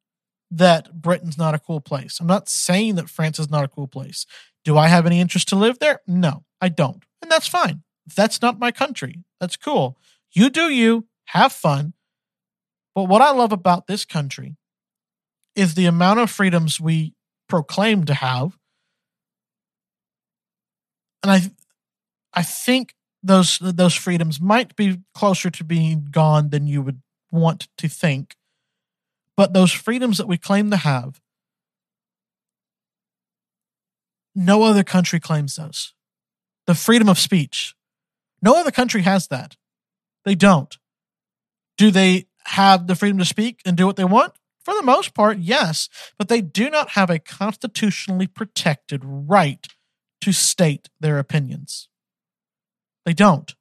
that 0.50 1.00
Britain's 1.00 1.38
not 1.38 1.54
a 1.54 1.58
cool 1.58 1.80
place. 1.80 2.18
I'm 2.20 2.26
not 2.26 2.48
saying 2.48 2.94
that 2.96 3.10
France 3.10 3.38
is 3.38 3.50
not 3.50 3.64
a 3.64 3.68
cool 3.68 3.88
place. 3.88 4.26
Do 4.64 4.76
I 4.76 4.88
have 4.88 5.06
any 5.06 5.20
interest 5.20 5.48
to 5.48 5.56
live 5.56 5.78
there? 5.78 6.00
No, 6.06 6.44
I 6.60 6.68
don't. 6.68 7.04
And 7.22 7.30
that's 7.30 7.48
fine. 7.48 7.82
That's 8.14 8.40
not 8.42 8.58
my 8.58 8.70
country. 8.70 9.24
That's 9.40 9.56
cool. 9.56 9.96
You 10.32 10.50
do 10.50 10.68
you, 10.68 11.06
have 11.26 11.52
fun. 11.52 11.94
But 12.94 13.04
what 13.04 13.22
I 13.22 13.30
love 13.32 13.52
about 13.52 13.86
this 13.86 14.04
country 14.04 14.56
is 15.54 15.74
the 15.74 15.86
amount 15.86 16.20
of 16.20 16.30
freedoms 16.30 16.80
we 16.80 17.14
proclaim 17.48 18.04
to 18.04 18.14
have. 18.14 18.56
And 21.22 21.32
I 21.32 21.50
I 22.32 22.42
think 22.42 22.94
those 23.22 23.58
those 23.60 23.94
freedoms 23.94 24.40
might 24.40 24.76
be 24.76 25.00
closer 25.14 25.50
to 25.50 25.64
being 25.64 26.06
gone 26.10 26.50
than 26.50 26.66
you 26.66 26.82
would 26.82 27.02
want 27.30 27.68
to 27.78 27.88
think. 27.88 28.36
But 29.36 29.52
those 29.52 29.72
freedoms 29.72 30.18
that 30.18 30.28
we 30.28 30.38
claim 30.38 30.70
to 30.70 30.76
have, 30.76 31.20
no 34.34 34.62
other 34.62 34.84
country 34.84 35.20
claims 35.20 35.56
those. 35.56 35.94
The 36.66 36.74
freedom 36.74 37.08
of 37.08 37.18
speech. 37.18 37.74
No 38.42 38.58
other 38.58 38.70
country 38.70 39.02
has 39.02 39.28
that. 39.28 39.56
They 40.24 40.34
don't. 40.34 40.76
Do 41.76 41.90
they 41.90 42.26
have 42.46 42.86
the 42.86 42.94
freedom 42.94 43.18
to 43.18 43.24
speak 43.24 43.60
and 43.64 43.76
do 43.76 43.86
what 43.86 43.96
they 43.96 44.04
want? 44.04 44.32
For 44.64 44.74
the 44.74 44.82
most 44.82 45.14
part, 45.14 45.38
yes, 45.38 45.88
but 46.18 46.28
they 46.28 46.40
do 46.40 46.70
not 46.70 46.90
have 46.90 47.08
a 47.08 47.20
constitutionally 47.20 48.26
protected 48.26 49.02
right 49.04 49.66
to 50.22 50.32
state 50.32 50.88
their 50.98 51.18
opinions. 51.18 51.88
They 53.04 53.12
don't. 53.12 53.54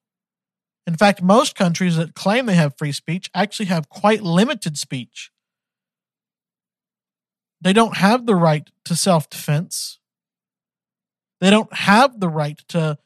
In 0.87 0.95
fact, 0.95 1.21
most 1.21 1.55
countries 1.55 1.95
that 1.97 2.15
claim 2.15 2.45
they 2.45 2.55
have 2.55 2.77
free 2.77 2.91
speech 2.91 3.29
actually 3.33 3.67
have 3.67 3.89
quite 3.89 4.23
limited 4.23 4.77
speech. 4.77 5.31
They 7.65 7.73
don't 7.73 7.97
have 7.97 8.27
the 8.27 8.35
right 8.35 8.69
to 8.85 8.95
self 8.95 9.27
defense. 9.27 9.97
They 11.41 11.49
don't 11.49 11.73
have 11.73 12.19
the 12.19 12.29
right 12.29 12.59
to 12.69 12.99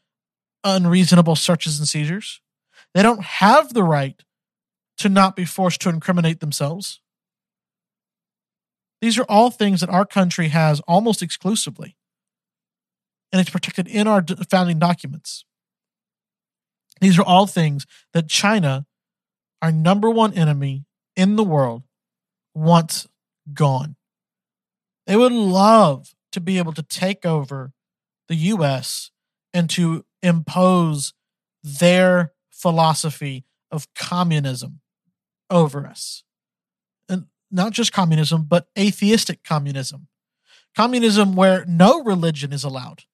unreasonable 0.66 1.38
searches 1.38 1.80
and 1.80 1.88
seizures. 1.88 2.42
They 2.94 3.02
don't 3.02 3.24
have 3.24 3.74
the 3.74 3.86
right 3.86 4.22
to 4.98 5.08
not 5.08 5.38
be 5.38 5.46
forced 5.46 5.80
to 5.82 5.90
incriminate 5.90 6.42
themselves. 6.42 7.00
These 9.02 9.18
are 9.18 9.26
all 9.30 9.50
things 9.50 9.80
that 9.80 9.90
our 9.90 10.06
country 10.06 10.50
has 10.50 10.82
almost 10.82 11.22
exclusively, 11.22 11.96
and 13.32 13.40
it's 13.40 13.50
protected 13.50 13.88
in 13.88 14.08
our 14.08 14.26
founding 14.52 14.78
documents. 14.78 15.46
These 17.00 17.18
are 17.18 17.24
all 17.24 17.48
things 17.48 17.86
that 18.12 18.28
China, 18.28 18.86
our 19.62 19.72
number 19.72 20.10
one 20.10 20.34
enemy 20.34 20.84
in 21.16 21.38
the 21.38 21.46
world, 21.46 21.84
wants 22.54 23.08
gone. 23.54 23.96
They 25.10 25.16
would 25.16 25.32
love 25.32 26.14
to 26.34 26.40
be 26.40 26.60
able 26.60 26.74
to 26.74 26.84
take 26.84 27.26
over 27.26 27.74
the 28.28 28.36
US 28.36 29.10
and 29.52 29.68
to 29.72 30.06
impose 30.22 31.16
their 31.64 32.34
philosophy 32.52 33.44
of 33.72 33.92
communism 33.96 34.82
over 35.50 35.88
us. 35.88 36.24
And 37.10 37.26
not 37.50 37.72
just 37.72 37.92
communism, 37.92 38.44
but 38.44 38.68
atheistic 38.78 39.44
communism. 39.44 40.10
Communism 40.76 41.36
where 41.36 41.66
no 41.66 42.04
religion 42.04 42.54
is 42.54 42.64
allowed 42.64 43.06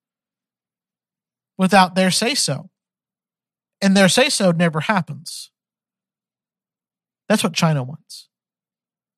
without 1.58 1.96
their 1.96 2.12
say 2.12 2.36
so. 2.36 2.72
And 3.82 3.96
their 3.96 4.10
say 4.10 4.28
so 4.28 4.52
never 4.52 4.82
happens. 4.82 5.50
That's 7.30 7.42
what 7.42 7.54
China 7.54 7.84
wants. 7.84 8.28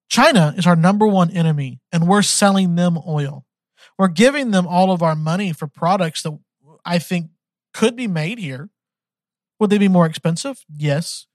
China 0.09 0.53
is 0.57 0.65
our 0.65 0.75
number 0.75 1.05
one 1.05 1.31
enemy, 1.31 1.79
and 1.91 2.07
we're 2.07 2.21
selling 2.21 2.75
them 2.75 2.97
oil. 3.07 3.45
We're 3.97 4.07
giving 4.07 4.51
them 4.51 4.67
all 4.67 4.91
of 4.91 5.01
our 5.01 5.15
money 5.15 5.51
for 5.53 5.67
products 5.67 6.23
that 6.23 6.37
I 6.85 6.99
think 6.99 7.29
could 7.73 7.95
be 7.95 8.07
made 8.07 8.39
here. 8.39 8.69
Would 9.59 9.69
they 9.69 9.77
be 9.77 9.87
more 9.87 10.05
expensive? 10.05 10.63
Yes. 10.69 11.27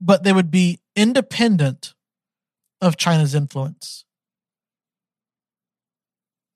But 0.00 0.24
they 0.24 0.32
would 0.32 0.50
be 0.50 0.80
independent 0.96 1.94
of 2.80 2.96
China's 2.96 3.34
influence. 3.34 4.04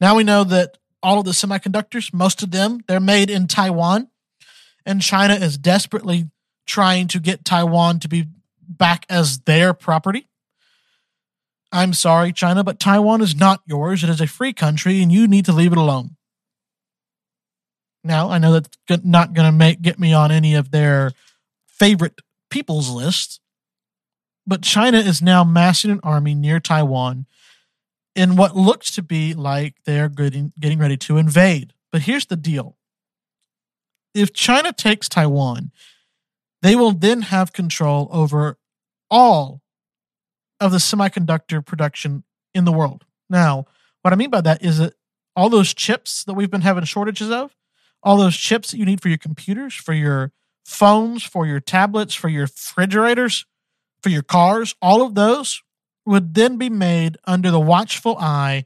Now 0.00 0.16
we 0.16 0.24
know 0.24 0.44
that 0.44 0.78
all 1.02 1.18
of 1.18 1.24
the 1.24 1.32
semiconductors, 1.32 2.12
most 2.12 2.42
of 2.42 2.50
them, 2.50 2.80
they're 2.86 3.00
made 3.00 3.30
in 3.30 3.46
Taiwan. 3.46 4.08
And 4.84 5.02
China 5.02 5.34
is 5.34 5.58
desperately 5.58 6.30
trying 6.66 7.08
to 7.08 7.20
get 7.20 7.44
Taiwan 7.44 8.00
to 8.00 8.08
be 8.08 8.26
back 8.68 9.06
as 9.08 9.40
their 9.40 9.72
property. 9.74 10.28
I'm 11.72 11.92
sorry, 11.92 12.32
China, 12.32 12.64
but 12.64 12.80
Taiwan 12.80 13.20
is 13.20 13.36
not 13.36 13.60
yours. 13.66 14.02
It 14.02 14.10
is 14.10 14.20
a 14.20 14.26
free 14.26 14.52
country 14.52 15.02
and 15.02 15.12
you 15.12 15.26
need 15.26 15.44
to 15.46 15.52
leave 15.52 15.72
it 15.72 15.78
alone. 15.78 16.16
Now, 18.04 18.30
I 18.30 18.38
know 18.38 18.52
that's 18.52 19.04
not 19.04 19.34
going 19.34 19.46
to 19.46 19.56
make 19.56 19.82
get 19.82 19.98
me 19.98 20.14
on 20.14 20.30
any 20.30 20.54
of 20.54 20.70
their 20.70 21.12
favorite 21.66 22.20
people's 22.50 22.88
lists, 22.90 23.40
but 24.46 24.62
China 24.62 24.98
is 24.98 25.20
now 25.20 25.44
massing 25.44 25.90
an 25.90 26.00
army 26.02 26.34
near 26.34 26.60
Taiwan 26.60 27.26
in 28.14 28.36
what 28.36 28.56
looks 28.56 28.90
to 28.92 29.02
be 29.02 29.34
like 29.34 29.74
they're 29.84 30.08
getting, 30.08 30.52
getting 30.58 30.78
ready 30.78 30.96
to 30.96 31.18
invade. 31.18 31.74
But 31.92 32.02
here's 32.02 32.26
the 32.26 32.36
deal 32.36 32.76
if 34.14 34.32
China 34.32 34.72
takes 34.72 35.08
Taiwan, 35.08 35.70
they 36.62 36.74
will 36.76 36.92
then 36.92 37.22
have 37.22 37.52
control 37.52 38.08
over 38.10 38.58
all 39.10 39.62
of 40.60 40.72
the 40.72 40.78
semiconductor 40.78 41.64
production 41.64 42.24
in 42.54 42.64
the 42.64 42.72
world. 42.72 43.04
Now, 43.30 43.66
what 44.02 44.12
I 44.12 44.16
mean 44.16 44.30
by 44.30 44.40
that 44.40 44.64
is 44.64 44.78
that 44.78 44.94
all 45.36 45.48
those 45.48 45.72
chips 45.72 46.24
that 46.24 46.34
we've 46.34 46.50
been 46.50 46.62
having 46.62 46.84
shortages 46.84 47.30
of, 47.30 47.54
all 48.02 48.16
those 48.16 48.36
chips 48.36 48.70
that 48.70 48.78
you 48.78 48.84
need 48.84 49.00
for 49.00 49.08
your 49.08 49.18
computers, 49.18 49.74
for 49.74 49.92
your 49.92 50.32
phones, 50.64 51.22
for 51.22 51.46
your 51.46 51.60
tablets, 51.60 52.14
for 52.14 52.28
your 52.28 52.42
refrigerators, 52.42 53.46
for 54.02 54.08
your 54.08 54.22
cars, 54.22 54.74
all 54.82 55.02
of 55.02 55.14
those 55.14 55.62
would 56.04 56.34
then 56.34 56.56
be 56.56 56.70
made 56.70 57.16
under 57.24 57.50
the 57.50 57.60
watchful 57.60 58.16
eye 58.18 58.64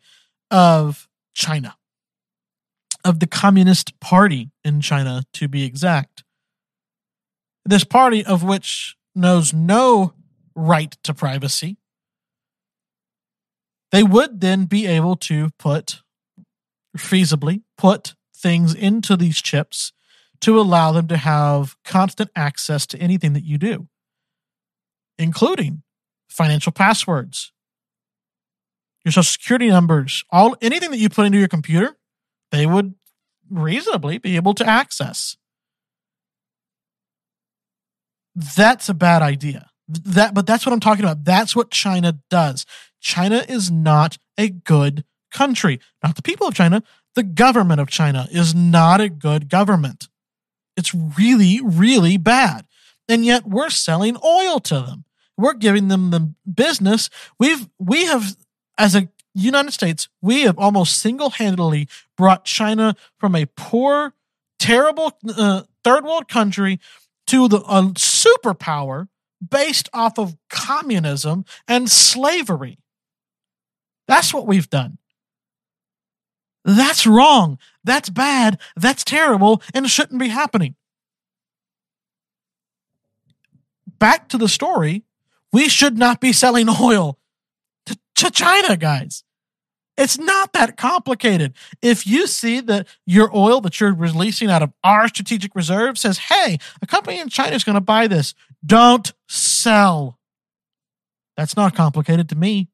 of 0.50 1.08
China, 1.34 1.76
of 3.04 3.20
the 3.20 3.26
Communist 3.26 3.98
Party 4.00 4.50
in 4.64 4.80
China, 4.80 5.24
to 5.32 5.48
be 5.48 5.64
exact. 5.64 6.24
This 7.64 7.84
party, 7.84 8.24
of 8.24 8.42
which 8.42 8.96
knows 9.14 9.52
no 9.52 10.14
right 10.54 10.96
to 11.04 11.14
privacy, 11.14 11.76
they 13.92 14.02
would 14.02 14.40
then 14.40 14.64
be 14.64 14.86
able 14.86 15.16
to 15.16 15.50
put, 15.58 16.02
feasibly, 16.96 17.62
put 17.76 18.14
things 18.34 18.74
into 18.74 19.16
these 19.16 19.40
chips 19.40 19.92
to 20.40 20.58
allow 20.58 20.90
them 20.92 21.06
to 21.08 21.16
have 21.16 21.76
constant 21.84 22.30
access 22.34 22.86
to 22.86 22.98
anything 22.98 23.32
that 23.34 23.44
you 23.44 23.58
do, 23.58 23.86
including 25.18 25.82
financial 26.28 26.72
passwords, 26.72 27.52
your 29.04 29.12
social 29.12 29.22
security 29.24 29.68
numbers, 29.68 30.24
all 30.30 30.56
anything 30.60 30.90
that 30.90 30.98
you 30.98 31.08
put 31.08 31.26
into 31.26 31.38
your 31.38 31.48
computer, 31.48 31.96
they 32.50 32.66
would 32.66 32.94
reasonably 33.50 34.18
be 34.18 34.36
able 34.36 34.54
to 34.54 34.66
access. 34.66 35.36
That's 38.34 38.88
a 38.88 38.94
bad 38.94 39.22
idea. 39.22 39.68
That, 39.88 40.34
but 40.34 40.46
that's 40.46 40.64
what 40.64 40.72
I'm 40.72 40.80
talking 40.80 41.04
about. 41.04 41.24
That's 41.24 41.54
what 41.54 41.70
China 41.70 42.18
does. 42.30 42.64
China 43.00 43.44
is 43.48 43.70
not 43.70 44.16
a 44.38 44.48
good 44.48 45.04
country. 45.30 45.80
Not 46.02 46.16
the 46.16 46.22
people 46.22 46.46
of 46.46 46.54
China. 46.54 46.82
The 47.14 47.22
government 47.22 47.80
of 47.80 47.88
China 47.88 48.26
is 48.30 48.54
not 48.54 49.00
a 49.00 49.08
good 49.08 49.48
government. 49.48 50.08
It's 50.76 50.94
really, 50.94 51.60
really 51.62 52.16
bad. 52.16 52.66
And 53.08 53.24
yet 53.24 53.46
we're 53.46 53.70
selling 53.70 54.16
oil 54.24 54.60
to 54.60 54.80
them. 54.80 55.04
We're 55.36 55.54
giving 55.54 55.88
them 55.88 56.10
the 56.10 56.34
business. 56.50 57.10
We've, 57.38 57.68
we 57.78 58.06
have, 58.06 58.36
as 58.78 58.94
a 58.94 59.08
United 59.34 59.72
States, 59.72 60.08
we 60.20 60.42
have 60.42 60.58
almost 60.58 60.98
single 60.98 61.30
handedly 61.30 61.88
brought 62.16 62.44
China 62.44 62.94
from 63.18 63.34
a 63.34 63.46
poor, 63.56 64.14
terrible 64.58 65.18
uh, 65.36 65.62
third 65.84 66.04
world 66.04 66.28
country 66.28 66.78
to 67.32 67.48
the 67.48 67.60
a 67.60 67.82
superpower 67.94 69.08
based 69.50 69.88
off 69.94 70.18
of 70.18 70.36
communism 70.50 71.46
and 71.66 71.90
slavery. 71.90 72.78
That's 74.06 74.34
what 74.34 74.46
we've 74.46 74.68
done. 74.68 74.98
That's 76.62 77.06
wrong. 77.06 77.58
That's 77.82 78.10
bad. 78.10 78.60
That's 78.76 79.02
terrible 79.02 79.62
and 79.72 79.88
shouldn't 79.88 80.20
be 80.20 80.28
happening. 80.28 80.74
Back 83.98 84.28
to 84.28 84.36
the 84.36 84.48
story. 84.48 85.04
We 85.54 85.70
should 85.70 85.96
not 85.96 86.20
be 86.20 86.34
selling 86.34 86.68
oil 86.80 87.18
to, 87.86 87.98
to 88.16 88.30
China, 88.30 88.76
guys. 88.76 89.24
It's 89.96 90.18
not 90.18 90.54
that 90.54 90.76
complicated. 90.76 91.52
If 91.82 92.06
you 92.06 92.26
see 92.26 92.60
that 92.60 92.86
your 93.06 93.34
oil 93.36 93.60
that 93.60 93.78
you're 93.78 93.94
releasing 93.94 94.50
out 94.50 94.62
of 94.62 94.72
our 94.82 95.06
strategic 95.08 95.54
reserve 95.54 95.98
says, 95.98 96.18
hey, 96.18 96.58
a 96.80 96.86
company 96.86 97.20
in 97.20 97.28
China 97.28 97.54
is 97.54 97.64
going 97.64 97.74
to 97.74 97.80
buy 97.80 98.06
this, 98.06 98.34
don't 98.64 99.12
sell. 99.28 100.18
That's 101.36 101.56
not 101.56 101.74
complicated 101.74 102.28
to 102.30 102.36
me. 102.36 102.68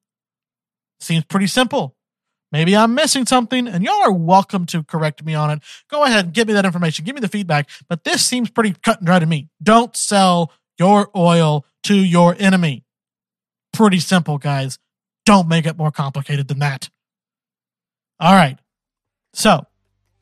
Seems 1.01 1.25
pretty 1.25 1.49
simple. 1.49 1.97
Maybe 2.51 2.75
I'm 2.75 2.95
missing 2.95 3.27
something, 3.27 3.69
and 3.69 3.85
y'all 3.85 4.03
are 4.03 4.12
welcome 4.12 4.64
to 4.66 4.83
correct 4.83 5.23
me 5.25 5.35
on 5.35 5.51
it. 5.51 5.62
Go 5.91 6.05
ahead 6.05 6.25
and 6.25 6.35
give 6.35 6.49
me 6.49 6.55
that 6.55 6.64
information. 6.64 7.05
Give 7.05 7.14
me 7.14 7.21
the 7.21 7.29
feedback. 7.29 7.69
But 7.89 8.05
this 8.05 8.25
seems 8.25 8.51
pretty 8.51 8.75
cut 8.83 8.99
and 8.99 9.07
dry 9.07 9.19
to 9.19 9.27
me. 9.27 9.49
Don't 9.62 9.95
sell 9.95 10.53
your 10.79 11.11
oil 11.14 11.66
to 11.85 11.95
your 11.95 12.37
enemy. 12.39 12.85
Pretty 13.73 13.99
simple, 13.99 14.39
guys. 14.39 14.79
Don't 15.27 15.47
make 15.47 15.66
it 15.66 15.77
more 15.77 15.91
complicated 15.91 16.49
than 16.49 16.61
that. 16.61 16.89
All 18.21 18.35
right. 18.35 18.59
So 19.33 19.64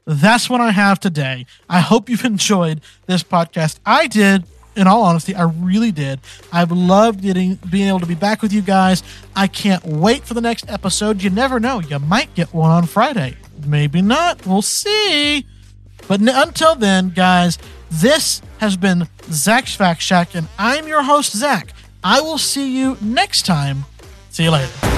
that's 0.06 0.48
what 0.50 0.60
I 0.60 0.70
have 0.70 1.00
today. 1.00 1.46
I 1.68 1.80
hope 1.80 2.08
you've 2.08 2.24
enjoyed 2.34 2.80
this 3.06 3.22
podcast. 3.22 3.78
I 3.84 4.06
did. 4.06 4.44
In 4.76 4.86
all 4.86 5.04
honesty, 5.04 5.34
I 5.34 5.44
really 5.44 5.90
did. 5.90 6.20
I've 6.52 6.70
loved 6.70 7.22
getting 7.22 7.54
being 7.70 7.88
able 7.88 8.00
to 8.00 8.06
be 8.06 8.14
back 8.14 8.42
with 8.42 8.52
you 8.52 8.60
guys. 8.60 9.02
I 9.34 9.46
can't 9.46 9.82
wait 9.86 10.24
for 10.24 10.34
the 10.34 10.42
next 10.42 10.68
episode. 10.70 11.22
You 11.22 11.30
never 11.30 11.58
know; 11.58 11.80
you 11.80 11.98
might 11.98 12.34
get 12.34 12.52
one 12.52 12.70
on 12.70 12.84
Friday. 12.84 13.36
Maybe 13.64 14.02
not. 14.02 14.46
We'll 14.46 14.60
see. 14.60 15.46
But 16.08 16.20
n- 16.20 16.28
until 16.28 16.74
then, 16.74 17.08
guys, 17.08 17.56
this 17.90 18.42
has 18.58 18.76
been 18.76 19.08
Zach's 19.30 19.74
Fact 19.74 20.02
Shack, 20.02 20.34
and 20.34 20.46
I'm 20.58 20.86
your 20.86 21.02
host, 21.02 21.34
Zach. 21.34 21.72
I 22.04 22.20
will 22.20 22.36
see 22.38 22.76
you 22.78 22.98
next 23.00 23.46
time. 23.46 23.86
See 24.28 24.44
you 24.44 24.50
later. 24.50 24.95